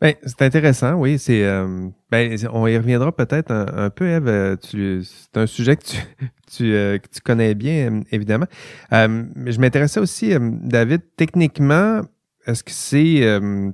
[0.00, 1.18] Ben, c'est intéressant, oui.
[1.18, 4.58] C'est, euh, ben, on y reviendra peut-être un, peu, Eve.
[4.62, 5.96] c'est un sujet que tu,
[6.50, 8.46] tu, euh, que tu connais bien, évidemment.
[8.92, 12.02] mais je m'intéressais aussi, David, techniquement,
[12.46, 13.22] est-ce que c'est.
[13.22, 13.70] Euh,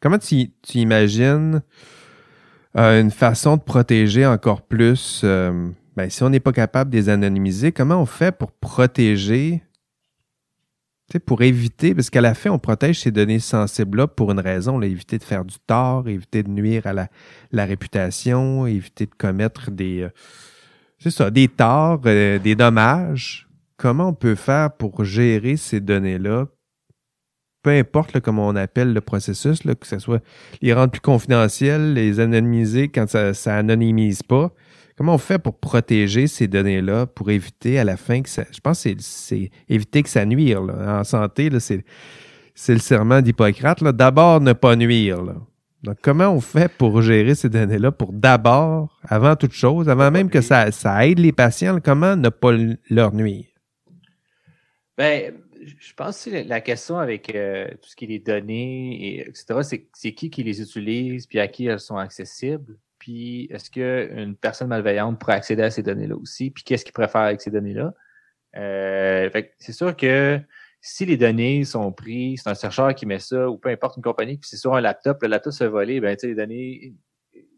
[0.00, 1.62] comment tu, tu imagines
[2.76, 5.22] euh, une façon de protéger encore plus.
[5.24, 9.62] Euh, ben, si on n'est pas capable de les anonymiser, comment on fait pour protéger,
[11.24, 14.86] pour éviter, parce qu'à la fin, on protège ces données sensibles-là pour une raison, là,
[14.86, 20.08] éviter de faire du tort, éviter de nuire à la, réputation, éviter de commettre des,
[20.98, 23.46] c'est ça, des torts, des dommages.
[23.76, 26.46] Comment on peut faire pour gérer ces données-là?
[27.62, 30.22] Peu importe comment on appelle le processus, là, que ce soit
[30.62, 34.52] les rendre plus confidentiels, les anonymiser quand ça, ça anonymise pas.
[34.96, 38.44] Comment on fait pour protéger ces données-là, pour éviter à la fin que ça.
[38.50, 40.62] Je pense que c'est éviter que ça nuire.
[40.62, 43.84] En santé, c'est le serment d'Hippocrate.
[43.84, 45.22] D'abord, ne pas nuire.
[45.82, 50.30] Donc, comment on fait pour gérer ces données-là pour d'abord, avant toute chose, avant même
[50.30, 50.70] que ça,
[51.06, 52.52] aide les patients, comment ne pas
[52.88, 53.44] leur nuire?
[54.96, 55.34] Ben,
[55.78, 60.12] je pense que la question avec euh, tout ce qui est données, et, etc., c'est
[60.12, 62.78] qui qui les utilise, puis à qui elles sont accessibles.
[63.06, 67.06] Puis est-ce qu'une personne malveillante pourrait accéder à ces données-là aussi, puis qu'est-ce qu'il pourrait
[67.06, 67.94] faire avec ces données-là?
[68.56, 70.40] Euh, c'est sûr que
[70.80, 74.02] si les données sont prises, c'est un chercheur qui met ça, ou peu importe une
[74.02, 76.94] compagnie, puis c'est sur un laptop, le laptop se volé, ben, les données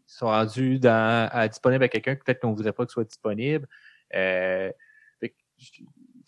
[0.05, 3.05] sont rendues dans, à, disponibles à quelqu'un que peut-être qu'on ne voudrait pas que soit
[3.05, 3.67] disponible.
[4.13, 4.71] Euh,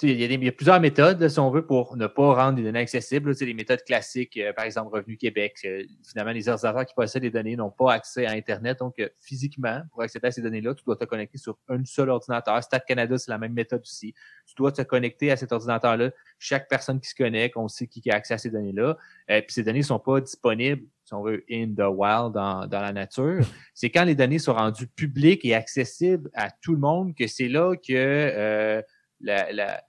[0.04, 3.34] il y, a plusieurs méthodes, si on veut, pour ne pas rendre les données accessibles.
[3.40, 5.58] Les méthodes classiques, euh, par exemple Revenu Québec.
[5.66, 8.80] Euh, finalement, les ordinateurs qui possèdent les données n'ont pas accès à Internet.
[8.80, 12.10] Donc, euh, physiquement, pour accéder à ces données-là, tu dois te connecter sur un seul
[12.10, 12.64] ordinateur.
[12.64, 14.14] Stat Canada, c'est la même méthode aussi.
[14.46, 16.12] Tu dois te connecter à cet ordinateur-là.
[16.40, 18.98] Chaque personne qui se connecte, on sait qui a accès à ces données-là.
[19.28, 22.82] puis ces données ne sont pas disponibles, si on veut, in the wild, dans, dans
[22.82, 23.42] la nature.
[23.74, 27.48] C'est quand les données sont rendues publiques et accessibles à tout le monde que c'est
[27.48, 28.84] là que
[29.24, 29.84] la, la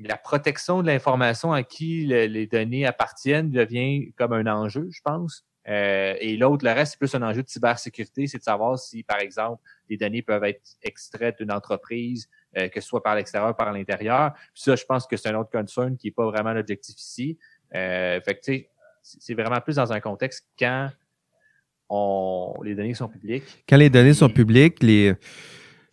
[0.00, 5.44] la protection de l'information à qui les données appartiennent devient comme un enjeu, je pense.
[5.66, 9.02] Euh, et l'autre, le reste, c'est plus un enjeu de cybersécurité, c'est de savoir si,
[9.02, 13.56] par exemple, les données peuvent être extraites d'une entreprise, euh, que ce soit par l'extérieur,
[13.56, 14.34] par l'intérieur.
[14.52, 17.38] Puis ça, je pense que c'est un autre concern qui n'est pas vraiment l'objectif ici.
[17.74, 18.70] Euh, fait que, tu sais,
[19.02, 20.90] c'est vraiment plus dans un contexte quand
[21.88, 23.64] on, les données sont publiques.
[23.68, 25.14] Quand les données sont publiques, les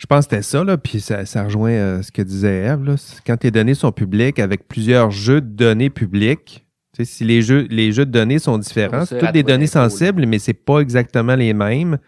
[0.02, 2.84] je pense que c'était ça, là, puis ça, ça rejoint euh, ce que disait Eve.
[2.86, 2.96] Là.
[3.24, 6.66] Quand les données sont publiques avec plusieurs jeux de données publics,
[7.04, 10.40] si les jeux, les jeux de données sont différents, c'est toutes des données sensibles, mais
[10.40, 12.00] c'est pas exactement les mêmes.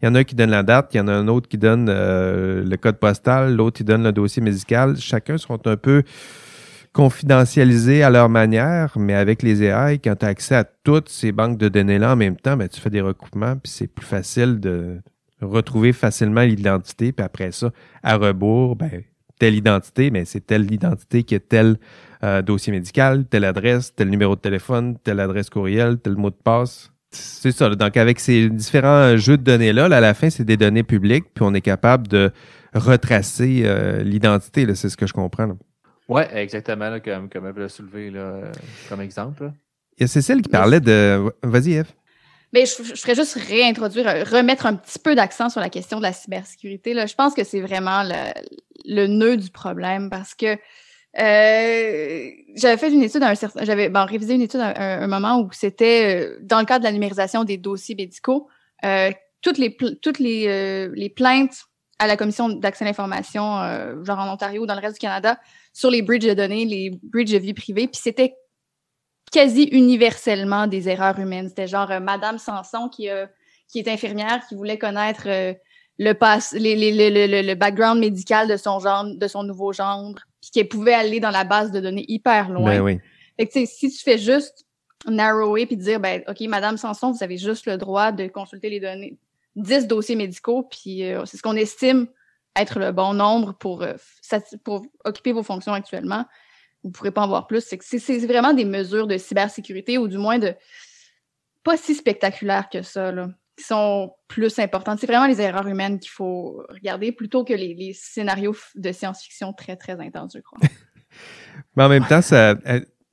[0.00, 1.48] Il y en a un qui donne la date, il y en a un autre
[1.48, 4.96] qui donne euh, le code postal, l'autre qui donne le dossier médical.
[4.96, 6.04] Chacun seront un peu
[6.92, 11.32] confidentialisés à leur manière, mais avec les AI, quand tu as accès à toutes ces
[11.32, 14.60] banques de données-là en même temps, ben, tu fais des recoupements, puis c'est plus facile
[14.60, 15.00] de,
[15.40, 17.70] retrouver facilement l'identité, puis après ça,
[18.02, 19.02] à rebours, ben,
[19.38, 21.76] telle identité, mais c'est telle identité qui a tel
[22.22, 26.34] euh, dossier médical, telle adresse, tel numéro de téléphone, telle adresse courriel, tel mot de
[26.34, 26.92] passe.
[27.10, 27.68] C'est ça.
[27.70, 31.44] Donc, avec ces différents jeux de données-là, à la fin, c'est des données publiques, puis
[31.44, 32.30] on est capable de
[32.74, 34.72] retracer euh, l'identité.
[34.74, 35.46] C'est ce que je comprends.
[35.46, 35.56] Oui,
[36.08, 38.50] Ouais, exactement, comme, comme elle l'a soulevé là,
[38.88, 39.52] comme exemple.
[39.96, 41.32] Il y a Cécile qui parlait de.
[41.44, 41.92] Vas-y, Eve.
[42.52, 46.02] Mais je, je, ferais juste réintroduire, remettre un petit peu d'accent sur la question de
[46.02, 46.94] la cybersécurité.
[46.94, 47.06] Là.
[47.06, 48.32] Je pense que c'est vraiment le,
[48.84, 50.58] le nœud du problème parce que
[51.18, 53.24] euh, j'avais fait une étude
[53.62, 56.84] j'avais bon, révisé une étude à un, moment où c'était euh, dans le cadre de
[56.84, 58.48] la numérisation des dossiers médicaux,
[58.84, 59.10] euh,
[59.42, 61.64] toutes les toutes les, euh, les plaintes
[61.98, 63.42] à la commission d'accès à l'information,
[64.04, 65.38] genre en Ontario ou dans le reste du Canada,
[65.74, 68.36] sur les bridges de données, les bridges de vie privée, puis c'était
[69.30, 71.48] quasi universellement des erreurs humaines.
[71.48, 73.08] C'était genre Madame Sanson qui
[73.68, 75.28] qui est infirmière, qui voulait connaître
[76.00, 80.20] le, pass, les, les, le, le, background médical de son genre, de son nouveau gendre,
[80.40, 82.78] puis qu'elle pouvait aller dans la base de données hyper loin.
[82.78, 83.00] Ben oui.
[83.38, 84.66] Fait que, si tu fais juste
[85.06, 88.80] narrower puis dire, ben, OK, Madame Sanson, vous avez juste le droit de consulter les
[88.80, 89.16] données,
[89.56, 92.06] 10 dossiers médicaux, puis euh, c'est ce qu'on estime
[92.56, 93.94] être le bon nombre pour, euh,
[94.64, 96.24] pour occuper vos fonctions actuellement.
[96.82, 97.64] Vous ne pourrez pas en voir plus.
[97.80, 100.54] C'est vraiment des mesures de cybersécurité ou du moins de
[101.62, 103.12] pas si spectaculaires que ça.
[103.56, 105.00] Qui sont plus importantes.
[105.00, 109.76] C'est vraiment les erreurs humaines qu'il faut regarder plutôt que les, scénarios de science-fiction très,
[109.76, 110.58] très intenses, je crois.
[111.76, 112.54] Mais en même temps, euh,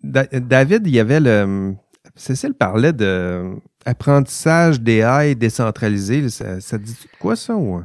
[0.02, 1.74] David, il y avait le.
[2.16, 6.30] Cécile parlait de apprentissage d'AI décentralisé.
[6.30, 7.56] Ça, ça dit quoi, ça?
[7.56, 7.84] Ou...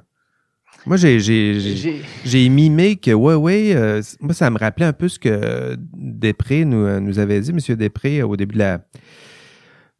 [0.84, 5.76] Moi, j'ai, mimé que, ouais, ouais, euh, moi, ça me rappelait un peu ce que
[5.94, 7.76] Després nous, nous avait dit, M.
[7.76, 8.80] Després, au début de la.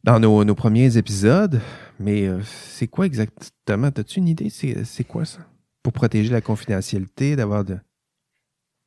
[0.03, 1.61] dans nos, nos premiers épisodes.
[1.99, 3.87] Mais euh, c'est quoi exactement?
[3.87, 4.49] As-tu une idée?
[4.49, 5.39] C'est quoi ça?
[5.81, 7.77] Pour protéger la confidentialité, d'avoir de.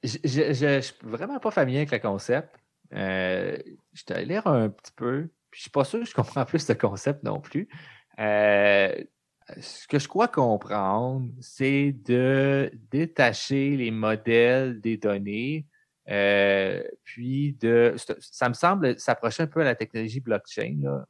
[0.03, 2.51] Je ne suis vraiment pas familier avec le concept.
[2.94, 3.57] Euh,
[3.92, 5.29] je t'ai lire un petit peu.
[5.53, 7.68] Je suis pas sûr que je comprends plus ce concept non plus.
[8.18, 8.94] Euh,
[9.61, 15.66] ce que je crois comprendre, c'est de détacher les modèles des données,
[17.04, 17.94] puis de.
[18.20, 20.78] Ça me semble s'approcher un peu à la technologie blockchain.
[20.82, 21.06] Là.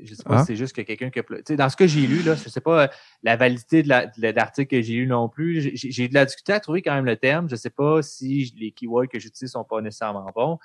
[0.00, 0.44] Je sais pas si ah.
[0.46, 2.88] c'est juste que quelqu'un qui Dans ce que j'ai lu, là, je sais pas euh,
[3.22, 5.72] la validité de l'article que j'ai lu non plus.
[5.74, 7.48] J'ai de la difficulté à trouver quand même le terme.
[7.48, 10.58] Je sais pas si les keywords que j'utilise sont pas nécessairement bons,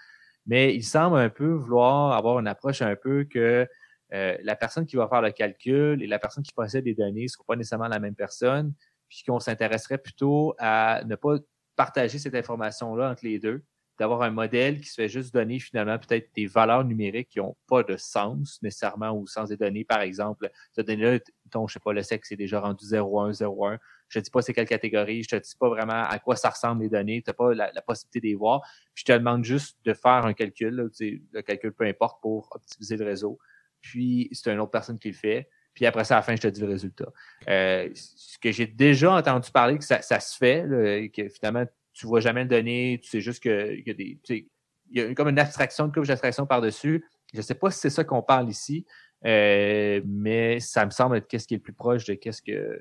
[0.46, 3.68] mais il semble un peu vouloir avoir une approche un peu que
[4.14, 7.24] euh, la personne qui va faire le calcul et la personne qui possède les données
[7.24, 8.74] ne seront pas nécessairement la même personne,
[9.10, 11.38] puis qu'on s'intéresserait plutôt à ne pas
[11.76, 13.64] partager cette information-là entre les deux
[14.00, 17.56] d'avoir un modèle qui se fait juste donner finalement peut-être des valeurs numériques qui n'ont
[17.68, 19.86] pas de sens nécessairement au sens des données.
[19.86, 23.78] Par exemple, cette donnée-là, ton, je sais pas, le sexe est déjà rendu 0,1, 0,1.
[24.10, 26.50] Je te dis pas c'est quelle catégorie, je te dis pas vraiment à quoi ça
[26.50, 28.62] ressemble les données, tu n'as pas la, possibilité de les voir.
[28.94, 32.98] Puis je te demande juste de faire un calcul, le calcul peu importe pour optimiser
[32.98, 33.40] le réseau.
[33.82, 35.50] Puis c'est une autre personne qui le fait.
[35.74, 37.12] Puis après ça, à la fin, je te dis le résultat.
[37.48, 41.66] Euh, ce que j'ai déjà entendu parler que ça, ça se fait, là, que finalement,
[41.94, 44.20] tu vois jamais le donner, tu sais juste qu'il y a des.
[44.90, 47.06] Il y a comme une abstraction, une couche d'abstraction par-dessus.
[47.34, 48.86] Je ne sais pas si c'est ça qu'on parle ici,
[49.26, 52.80] euh, mais ça me semble être qu'est-ce qui est le plus proche de qu'est-ce que.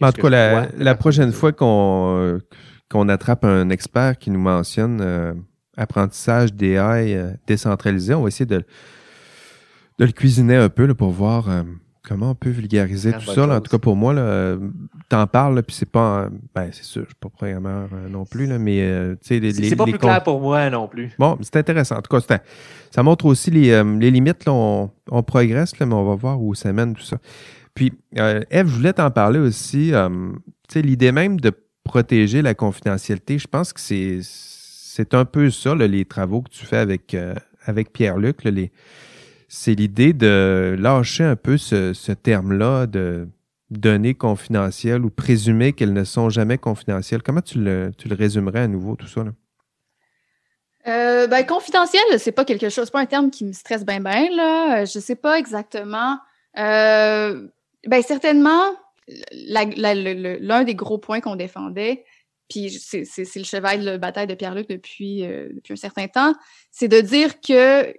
[0.00, 2.40] en tout cas, la, prochaine fois qu'on
[2.88, 5.34] qu'on attrape un expert qui nous mentionne euh,
[5.76, 8.64] apprentissage euh, décentralisé, on va essayer de,
[9.98, 11.48] de le cuisiner un peu là, pour voir
[12.08, 13.46] Comment on peut vulgariser tout ça?
[13.46, 14.14] en tout cas, pour moi,
[15.10, 16.30] t'en parles, puis c'est pas.
[16.54, 19.52] Ben, c'est sûr, je suis pas programmeur euh, non plus, là, mais euh, tu sais,
[19.52, 21.10] C'est pas plus clair pour moi non plus.
[21.18, 21.96] Bon, c'est intéressant.
[21.96, 22.38] En tout cas,
[22.90, 24.46] ça montre aussi les, euh, les limites.
[24.46, 27.18] Là, on, on, progresse, là, mais on va voir où ça mène tout ça.
[27.74, 29.92] Puis, Eve, je voulais t'en parler aussi.
[29.92, 31.52] tu sais, l'idée même de
[31.84, 36.50] protéger la confidentialité, je pense que c'est c'est un peu ça, là, les travaux que
[36.50, 37.14] tu fais avec,
[37.66, 38.72] avec Pierre-Luc, les
[39.48, 43.26] c'est l'idée de lâcher un peu ce, terme-là de
[43.70, 47.22] données confidentielles ou présumer qu'elles ne sont jamais confidentielles.
[47.22, 49.24] Comment tu le, résumerais à nouveau, tout ça?
[49.24, 49.32] Là?
[50.86, 54.28] Euh, ben, confidentiel, c'est pas quelque chose, pas un terme qui me stresse bien, bien,
[54.34, 54.84] là.
[54.84, 56.18] Je sais pas exactement.
[56.58, 57.48] Euh,
[57.86, 58.70] ben, certainement,
[59.32, 62.04] l'un des gros points qu'on défendait,
[62.48, 66.34] puis c'est le cheval de bataille de Pierre-Luc depuis, euh, depuis un certain temps,
[66.70, 67.92] c'est de dire que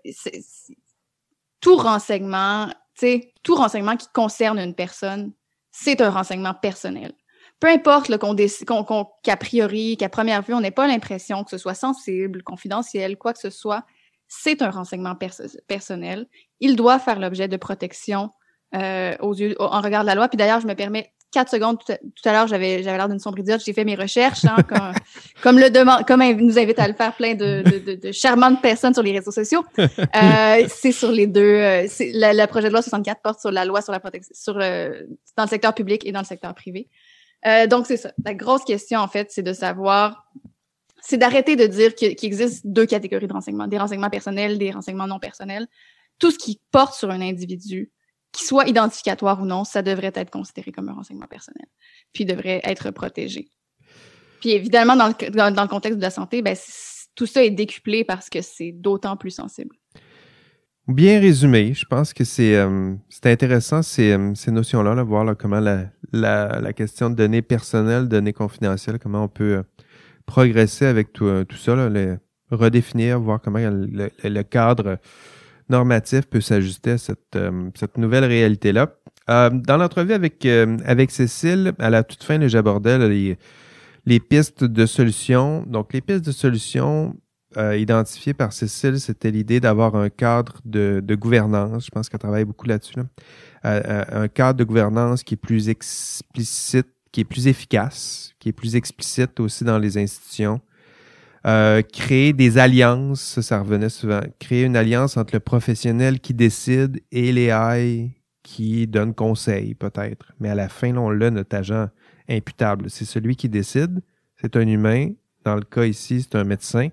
[1.62, 5.34] tout renseignement, tu sais, tout renseignement qui concerne une personne,
[5.72, 7.14] c'est un renseignement personnel.
[7.60, 11.58] Peu importe qu'on qu qu'a priori, qu'à première vue, on n'ait pas l'impression que ce
[11.58, 13.84] soit sensible, confidentiel, quoi que ce soit,
[14.28, 15.18] c'est un renseignement
[15.68, 16.28] personnel.
[16.60, 18.32] Il doit faire l'objet de protection
[18.76, 20.30] euh, aux yeux, en regard de la loi.
[20.30, 21.78] Puis d'ailleurs, je me permets quatre secondes.
[21.86, 21.94] Tout
[22.26, 23.62] à, l'heure, j'avais, j'avais l'air d'une sombre idiote.
[23.64, 24.94] J'ai fait mes recherches, hein, comme,
[25.44, 28.94] comme, le demande, comme nous invite à le faire plein de, de, de, charmantes personnes
[28.94, 29.64] sur les réseaux sociaux.
[30.16, 31.42] Euh, c'est sur les deux.
[31.42, 34.58] Euh, c'est, le projet de loi 64 porte sur la loi sur la protection, sur
[34.60, 35.04] euh,
[35.38, 36.88] dans le secteur public et dans le secteur privé.
[37.46, 38.12] Euh, donc, c'est ça.
[38.26, 40.26] La grosse question, en fait, c'est de savoir
[41.02, 45.08] c'est d'arrêter de dire qu'il existe deux catégories de renseignements, des renseignements personnels, des renseignements
[45.08, 45.68] non personnels.
[46.20, 47.92] Tout ce qui porte sur un individu,
[48.32, 51.66] qui soit identificatoire ou non, ça devrait être considéré comme un renseignement personnel,
[52.14, 53.50] puis devrait être protégé.
[54.40, 56.56] Puis évidemment, dans le, dans, le contexte de la santé, ben,
[57.16, 59.76] tout ça est décuplé parce que c'est d'autant plus sensible.
[60.88, 65.60] Bien résumé, je pense que c'est euh, intéressant ces, euh, ces notions-là, là, voir comment
[65.60, 69.64] la, la, question de données personnelles, données confidentielles, comment on peut euh,
[70.26, 72.16] progresser avec tout, tout ça, là, les,
[72.50, 74.98] redéfinir, voir comment le cadre
[75.70, 78.96] normatif peut s'ajuster à cette, euh, cette nouvelle réalité-là.
[79.30, 83.38] Euh, dans l'entrevue avec, euh, avec Cécile, à la toute fin, j'abordais les,
[84.06, 85.64] les pistes de solutions.
[85.68, 87.16] Donc, les pistes de solutions
[87.58, 91.86] identifiées par Cécile, c'était l'idée d'avoir un cadre de, de gouvernance.
[91.86, 93.00] Je pense qu'elle travaille beaucoup là-dessus.
[93.64, 98.76] un cadre de gouvernance qui est plus explicite, qui est plus efficace, qui est plus
[98.76, 100.62] explicite aussi dans les institutions.
[101.48, 107.02] Euh, créer des alliances, ça, revenait souvent, créer une alliance entre le professionnel qui décide
[107.12, 108.12] et les
[108.44, 110.34] qui donne conseil, peut-être.
[110.40, 111.90] Mais à la fin, on l'a, notre agent
[112.28, 112.90] imputable.
[112.90, 114.02] C'est celui qui décide,
[114.36, 115.12] c'est un humain.
[115.46, 116.90] Dans le cas ici, c'est un médecin.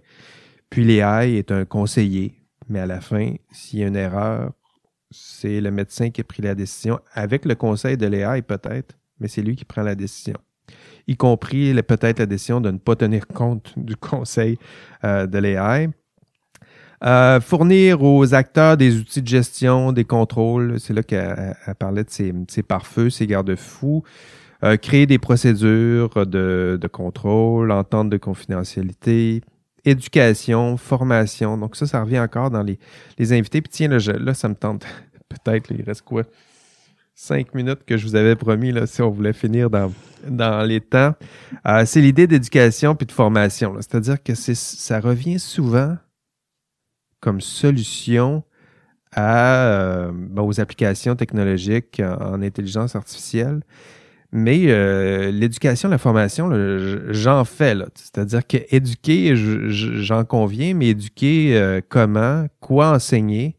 [0.70, 2.34] Puis l'AI est un conseiller.
[2.68, 4.53] Mais à la fin, s'il y a une erreur,
[5.11, 9.28] c'est le médecin qui a pris la décision, avec le conseil de l'AI peut-être, mais
[9.28, 10.36] c'est lui qui prend la décision
[11.07, 14.59] y compris peut-être la décision de ne pas tenir compte du conseil
[15.05, 15.89] euh, de l'AI.
[17.05, 22.11] Euh, fournir aux acteurs des outils de gestion, des contrôles, c'est là qu'elle parlait de
[22.11, 24.03] ses, ses pare-feux, ses garde-fous.
[24.65, 29.43] Euh, créer des procédures de, de contrôle, entente de confidentialité,
[29.85, 31.59] éducation, formation.
[31.59, 32.79] Donc ça, ça revient encore dans les,
[33.19, 33.61] les invités.
[33.61, 34.87] Puis tiens, là, là ça me tente.
[35.29, 36.23] Peut-être, il reste quoi?
[37.17, 39.91] cinq minutes que je vous avais promis, là, si on voulait finir dans,
[40.27, 41.14] dans les temps.
[41.67, 43.75] Euh, c'est l'idée d'éducation puis de formation.
[43.77, 45.97] C'est-à-dire que ça revient souvent
[47.21, 48.43] comme solution
[49.19, 53.62] euh, aux applications technologiques en, intelligence artificielle.
[54.33, 56.51] Mais euh, l'éducation, la formation,
[57.11, 57.75] j'en fais.
[57.95, 63.57] C'est-à-dire que éduquer, j'en conviens, mais éduquer comment, quoi enseigner,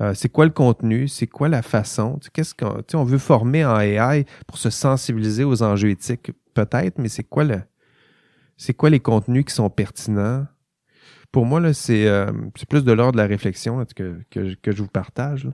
[0.00, 1.08] euh, c'est quoi le contenu?
[1.08, 2.18] C'est quoi la façon?
[2.32, 6.32] Qu'est-ce qu'on on veut former en AI pour se sensibiliser aux enjeux éthiques?
[6.54, 7.60] Peut-être, mais c'est quoi le
[8.56, 10.46] c'est quoi les contenus qui sont pertinents?
[11.30, 12.32] Pour moi, là, c'est, euh,
[12.68, 15.48] plus de l'ordre de la réflexion que, que, que, je vous partage.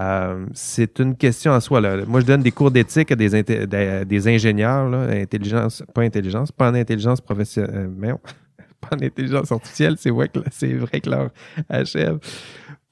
[0.00, 1.82] Euh, c'est une question en soi.
[1.82, 2.06] Là.
[2.06, 6.70] Moi, je donne des cours d'éthique à des, des, ingénieurs, là, intelligence, pas intelligence, pas
[6.70, 8.12] en intelligence professionnelle, mais
[8.80, 11.30] pas en intelligence artificielle, c'est vrai que c'est vrai que leur
[11.68, 12.18] achève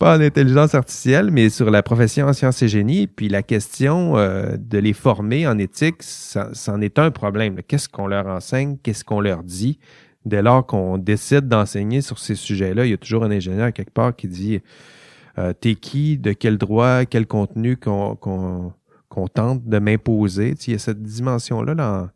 [0.00, 3.06] pas en intelligence artificielle, mais sur la profession en sciences et génie.
[3.06, 7.60] Puis la question euh, de les former en éthique, c'en est un problème.
[7.68, 8.78] Qu'est-ce qu'on leur enseigne?
[8.82, 9.78] Qu'est-ce qu'on leur dit?
[10.24, 13.92] Dès lors qu'on décide d'enseigner sur ces sujets-là, il y a toujours un ingénieur quelque
[13.92, 14.62] part qui dit
[15.38, 18.72] euh, T'es qui, de quel droit, quel contenu qu'on,
[19.34, 20.54] tente de m'imposer.
[20.66, 21.74] il y a cette dimension-là.
[21.74, 22.10] Là,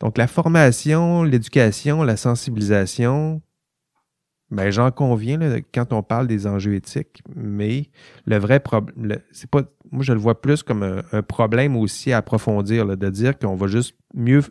[0.00, 3.40] Donc la formation, l'éducation, la sensibilisation,
[4.50, 5.38] ben, j'en conviens
[5.74, 7.90] quand on parle des enjeux éthiques, mais
[8.26, 12.18] le vrai problème, c'est pas, moi je le vois plus comme un, problème aussi à
[12.18, 14.42] approfondir, de dire qu'on va juste mieux,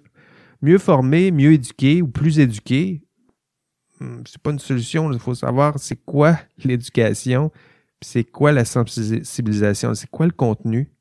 [0.61, 3.03] mieux former, mieux éduquer ou plus éduquer.
[4.01, 5.11] Hmm, c'est pas une solution.
[5.13, 7.51] Il faut savoir c'est quoi l'éducation,
[8.01, 10.91] c'est quoi la sensibilisation, c'est quoi le contenu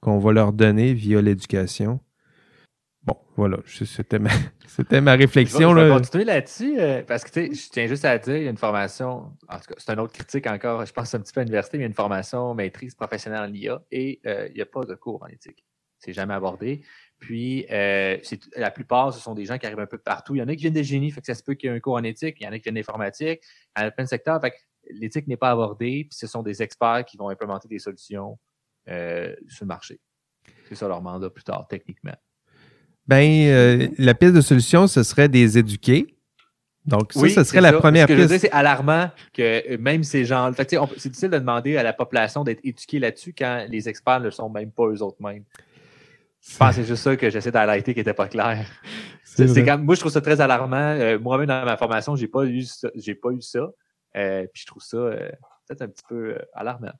[0.00, 2.00] qu'on va leur donner via l'éducation
[3.08, 4.28] Bon, voilà, c'était ma,
[4.66, 5.74] c'était ma réflexion.
[5.74, 8.42] Je vais, continuer là-dessus, euh, parce que tu sais, je tiens juste à dire, il
[8.42, 11.20] y a une formation, en tout cas, c'est une autre critique encore, je pense un
[11.20, 14.20] petit peu à l'université, mais il y a une formation maîtrise professionnelle en IA et
[14.26, 15.64] euh, il n'y a pas de cours en éthique.
[15.98, 16.82] C'est jamais abordé.
[17.18, 18.18] Puis, euh,
[18.56, 20.34] la plupart, ce sont des gens qui arrivent un peu partout.
[20.34, 21.72] Il y en a qui viennent des génies, fait que ça se peut qu'il y
[21.72, 22.36] ait un cours en éthique.
[22.40, 23.40] Il y en a qui viennent d'informatique.
[23.76, 24.38] Il y en a plein de secteurs.
[24.40, 24.56] Fait que
[24.90, 26.06] l'éthique n'est pas abordée.
[26.08, 28.38] Puis, ce sont des experts qui vont implémenter des solutions
[28.86, 29.98] sur le marché.
[30.68, 32.14] C'est ça leur mandat plus tard, techniquement.
[33.08, 36.14] Ben, euh, la piste de solution, ce serait des éduqués.
[36.84, 38.38] Donc, ça, ce serait la première ce que piste.
[38.38, 40.50] c'est alarmant que même ces gens.
[40.56, 44.48] c'est difficile de demander à la population d'être éduquée là-dessus quand les experts ne sont
[44.48, 45.44] même pas eux autres mêmes.
[46.40, 48.66] Je pense que c'est juste ça que j'essaie d'highlighter qui n'était pas clair.
[49.24, 50.76] C'est quand, moi, je trouve ça très alarmant.
[50.76, 52.88] Euh, moi-même, dans ma formation, j'ai pas eu ça.
[52.94, 53.70] J'ai pas eu ça.
[54.16, 54.98] Euh, puis je trouve ça
[55.66, 56.92] peut-être un petit peu alarmant.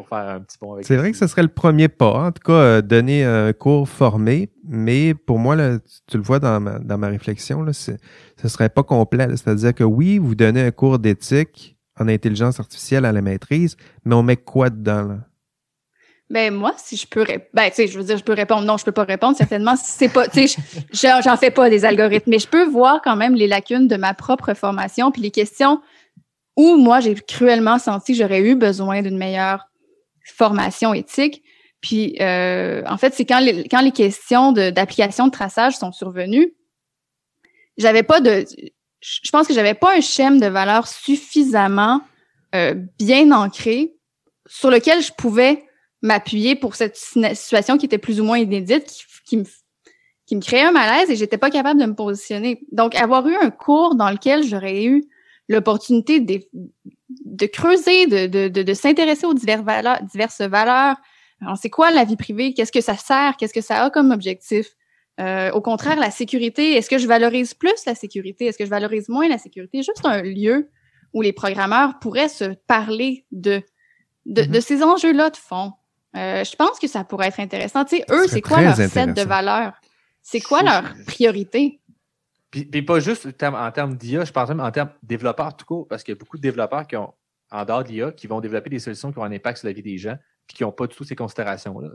[0.00, 2.32] Pour faire un petit pont avec C'est vrai que ce serait le premier pas, en
[2.32, 5.78] tout cas, euh, donner un cours formé, mais pour moi, là,
[6.10, 7.98] tu le vois dans ma, dans ma réflexion, là, c'est-
[8.40, 9.26] ce serait pas complet.
[9.26, 9.36] là.
[9.36, 13.76] C'est-à-dire que oui, vous donnez un cours d'éthique en intelligence artificielle à la maîtrise,
[14.06, 15.02] mais on met quoi dedans?
[15.02, 15.18] Là?
[16.30, 18.62] Ben moi, si je peux répondre, ben tu sais, je veux dire, je peux répondre.
[18.64, 19.36] Non, je peux pas répondre.
[19.36, 22.46] Certainement, si c'est pas, tu sais, je- j'en j'en fais pas des algorithmes, mais je
[22.48, 25.80] peux voir quand même les lacunes de ma propre formation, puis les questions
[26.56, 29.69] où moi j'ai cruellement senti que j'aurais eu besoin d'une meilleure
[30.24, 31.42] formation éthique.
[31.80, 36.54] Puis euh, en fait, c'est quand les quand les questions d'application de, traçage sont survenues,
[37.78, 38.44] j'avais pas de,
[39.00, 42.02] je pense que j'avais pas un schème de valeur suffisamment
[42.54, 43.94] euh, bien ancré
[44.46, 45.64] sur lequel je pouvais
[46.02, 49.44] m'appuyer pour cette situation qui était plus ou moins inédite, qui, qui me
[50.30, 52.60] qui me créait un malaise et j'étais pas capable de me positionner.
[52.70, 55.02] Donc, avoir eu un cours dans lequel j'aurais eu
[55.48, 56.20] l'opportunité
[57.30, 60.96] de, creuser, de, de, de, de s'intéresser aux divers valeurs, diverses valeurs.
[61.42, 62.52] Alors, c'est quoi la vie privée?
[62.52, 63.36] Qu'est-ce que ça sert?
[63.38, 64.66] Qu'est-ce que ça a comme objectif?
[65.20, 68.46] Euh, au contraire, la sécurité, est-ce que je valorise plus la sécurité?
[68.46, 69.78] Est-ce que je valorise moins la sécurité?
[69.78, 70.70] Juste un lieu
[71.12, 73.62] où les programmeurs pourraient se parler de,
[74.26, 74.48] de, Mhm.
[74.48, 75.72] de ces enjeux-là de fond.
[76.16, 77.84] Euh, je pense que ça pourrait être intéressant.
[77.84, 79.74] Tu sais, eux, c'est quoi leur set de valeurs?
[80.22, 81.80] C'est quoi leur priorité?
[82.50, 85.56] Puis, puis pas juste en termes- en termes d'IA, je pense même en termes développeurs
[85.56, 87.12] tout court, parce qu'il y a beaucoup de développeurs qui ont,
[87.50, 89.72] en dehors de l'IA, qui vont développer des solutions qui ont un impact sur la
[89.72, 91.90] vie des gens, puis qui n'ont pas du tout ces considérations-là.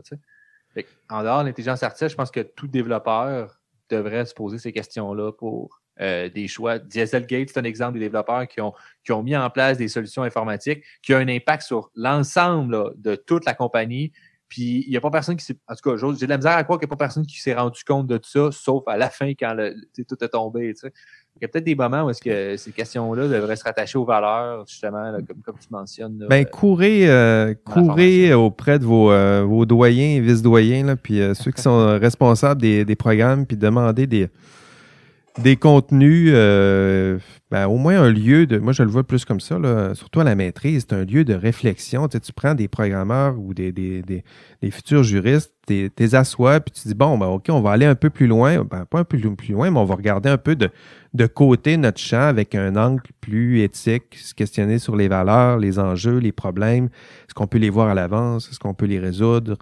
[1.08, 5.32] En dehors de l'intelligence artificielle, je pense que tout développeur devrait se poser ces questions-là
[5.32, 6.78] pour euh, des choix.
[6.78, 11.14] Dieselgate, c'est un exemple des développeurs qui ont, mis en place des solutions informatiques qui
[11.14, 14.12] ont un impact sur l'ensemble de toute la compagnie.
[14.48, 15.58] Puis il n'y a pas personne qui s'est.
[15.66, 17.40] En tout cas, j'ai de la misère à croire qu'il n'y a pas personne qui
[17.40, 19.56] s'est rendu compte de ça, sauf à la fin quand
[20.06, 20.74] tout est tombé.
[21.38, 24.06] Il y a peut-être des moments où est-ce que ces questions-là devraient se rattacher aux
[24.06, 26.18] valeurs, justement, là, comme, comme tu mentionnes.
[26.18, 26.26] là.
[26.28, 31.50] Ben, courez, euh, courez auprès de vos, euh, vos doyens et vice-doyens, puis euh, ceux
[31.50, 34.28] qui sont responsables des, des programmes, puis demandez des,
[35.38, 37.18] des contenus, euh,
[37.50, 40.20] ben, au moins un lieu de, moi je le vois plus comme ça, là, surtout
[40.20, 42.08] à la maîtrise, c'est un lieu de réflexion.
[42.08, 44.24] Tu, sais, tu prends des programmeurs ou des, des, des,
[44.62, 47.86] des futurs juristes, t'es t'es assois, puis tu dis, bon, ben, OK, on va aller
[47.86, 50.38] un peu plus loin, ben, pas un peu plus loin, mais on va regarder un
[50.38, 50.70] peu de,
[51.12, 55.78] de côté notre champ avec un angle plus éthique, se questionner sur les valeurs, les
[55.78, 56.86] enjeux, les problèmes.
[56.86, 58.48] Est-ce qu'on peut les voir à l'avance?
[58.50, 59.56] Est-ce qu'on peut les résoudre?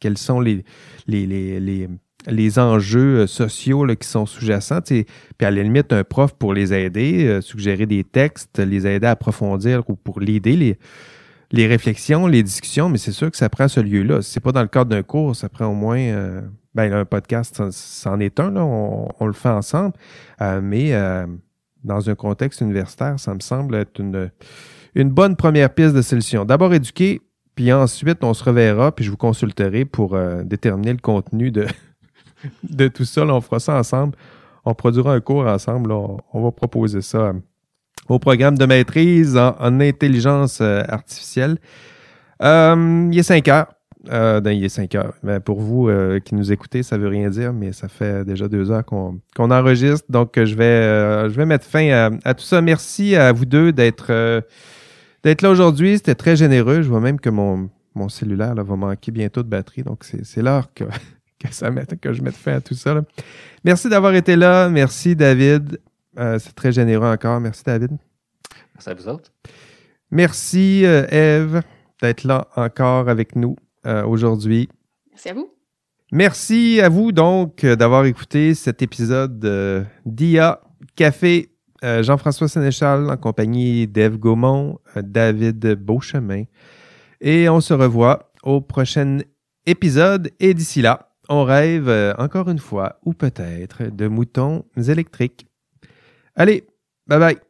[0.00, 0.64] Quels sont les,
[1.06, 1.88] les, les, les,
[2.28, 4.80] les enjeux euh, sociaux là, qui sont sous-jacents?
[4.82, 5.06] Puis
[5.40, 9.12] à la limite, un prof pour les aider, euh, suggérer des textes, les aider à
[9.12, 10.78] approfondir ou pour l'aider, les,
[11.50, 14.22] les réflexions, les discussions, mais c'est sûr que ça prend ce lieu-là.
[14.22, 16.42] Si c'est pas dans le cadre d'un cours, ça prend au moins euh,
[16.74, 19.94] ben, un podcast, c'en est un, là, on, on le fait ensemble.
[20.42, 21.26] Euh, mais euh,
[21.84, 24.30] dans un contexte universitaire, ça me semble être une,
[24.94, 26.44] une bonne première piste de solution.
[26.44, 27.22] D'abord éduquer,
[27.54, 31.66] puis ensuite on se reverra, puis je vous consulterai pour euh, déterminer le contenu de,
[32.62, 33.22] de tout ça.
[33.22, 34.16] On fera ça ensemble.
[34.64, 35.92] On produira un cours ensemble.
[35.92, 37.32] On, va proposer ça euh,
[38.08, 41.58] au programme de maîtrise en, en intelligence euh, artificielle.
[42.42, 43.72] Euh, il est 5 heures.
[44.04, 45.14] Ben, il est 5 heures.
[45.22, 45.90] Ben, pour vous
[46.24, 50.06] qui nous écoutez, ça veut rien dire, mais ça fait déjà deux heures qu'on enregistre.
[50.08, 52.62] Donc, je vais, je vais mettre fin à, tout ça.
[52.62, 55.96] Merci à vous deux d'être là aujourd'hui.
[55.96, 56.80] C'était très généreux.
[56.82, 59.82] Je vois même que mon, mon cellulaire va manquer bientôt de batterie.
[59.82, 60.84] Donc, c'est l'heure que,
[61.38, 62.94] que, ça mette, que je mette fin à tout ça.
[62.94, 63.02] là.
[63.64, 64.68] Merci d'avoir été là.
[64.68, 65.80] Merci, David.
[66.18, 67.40] Euh, c'est très généreux encore.
[67.40, 67.90] Merci, David.
[68.74, 69.30] Merci à vous autres.
[70.10, 71.62] Merci, euh, Eve,
[72.00, 74.68] d'être là encore avec nous euh, aujourd'hui.
[75.10, 75.50] Merci à vous.
[76.10, 80.60] Merci à vous donc euh, d'avoir écouté cet épisode euh, d'IA
[80.96, 81.50] Café.
[81.84, 86.44] Euh, Jean-François Sénéchal en compagnie d'Ève Gaumont, euh, David Beauchemin.
[87.20, 89.18] Et on se revoit au prochain
[89.66, 90.30] épisode.
[90.40, 95.46] Et d'ici là, on rêve euh, encore une fois, ou peut-être, de moutons électriques.
[96.34, 96.66] Allez,
[97.06, 97.47] bye bye.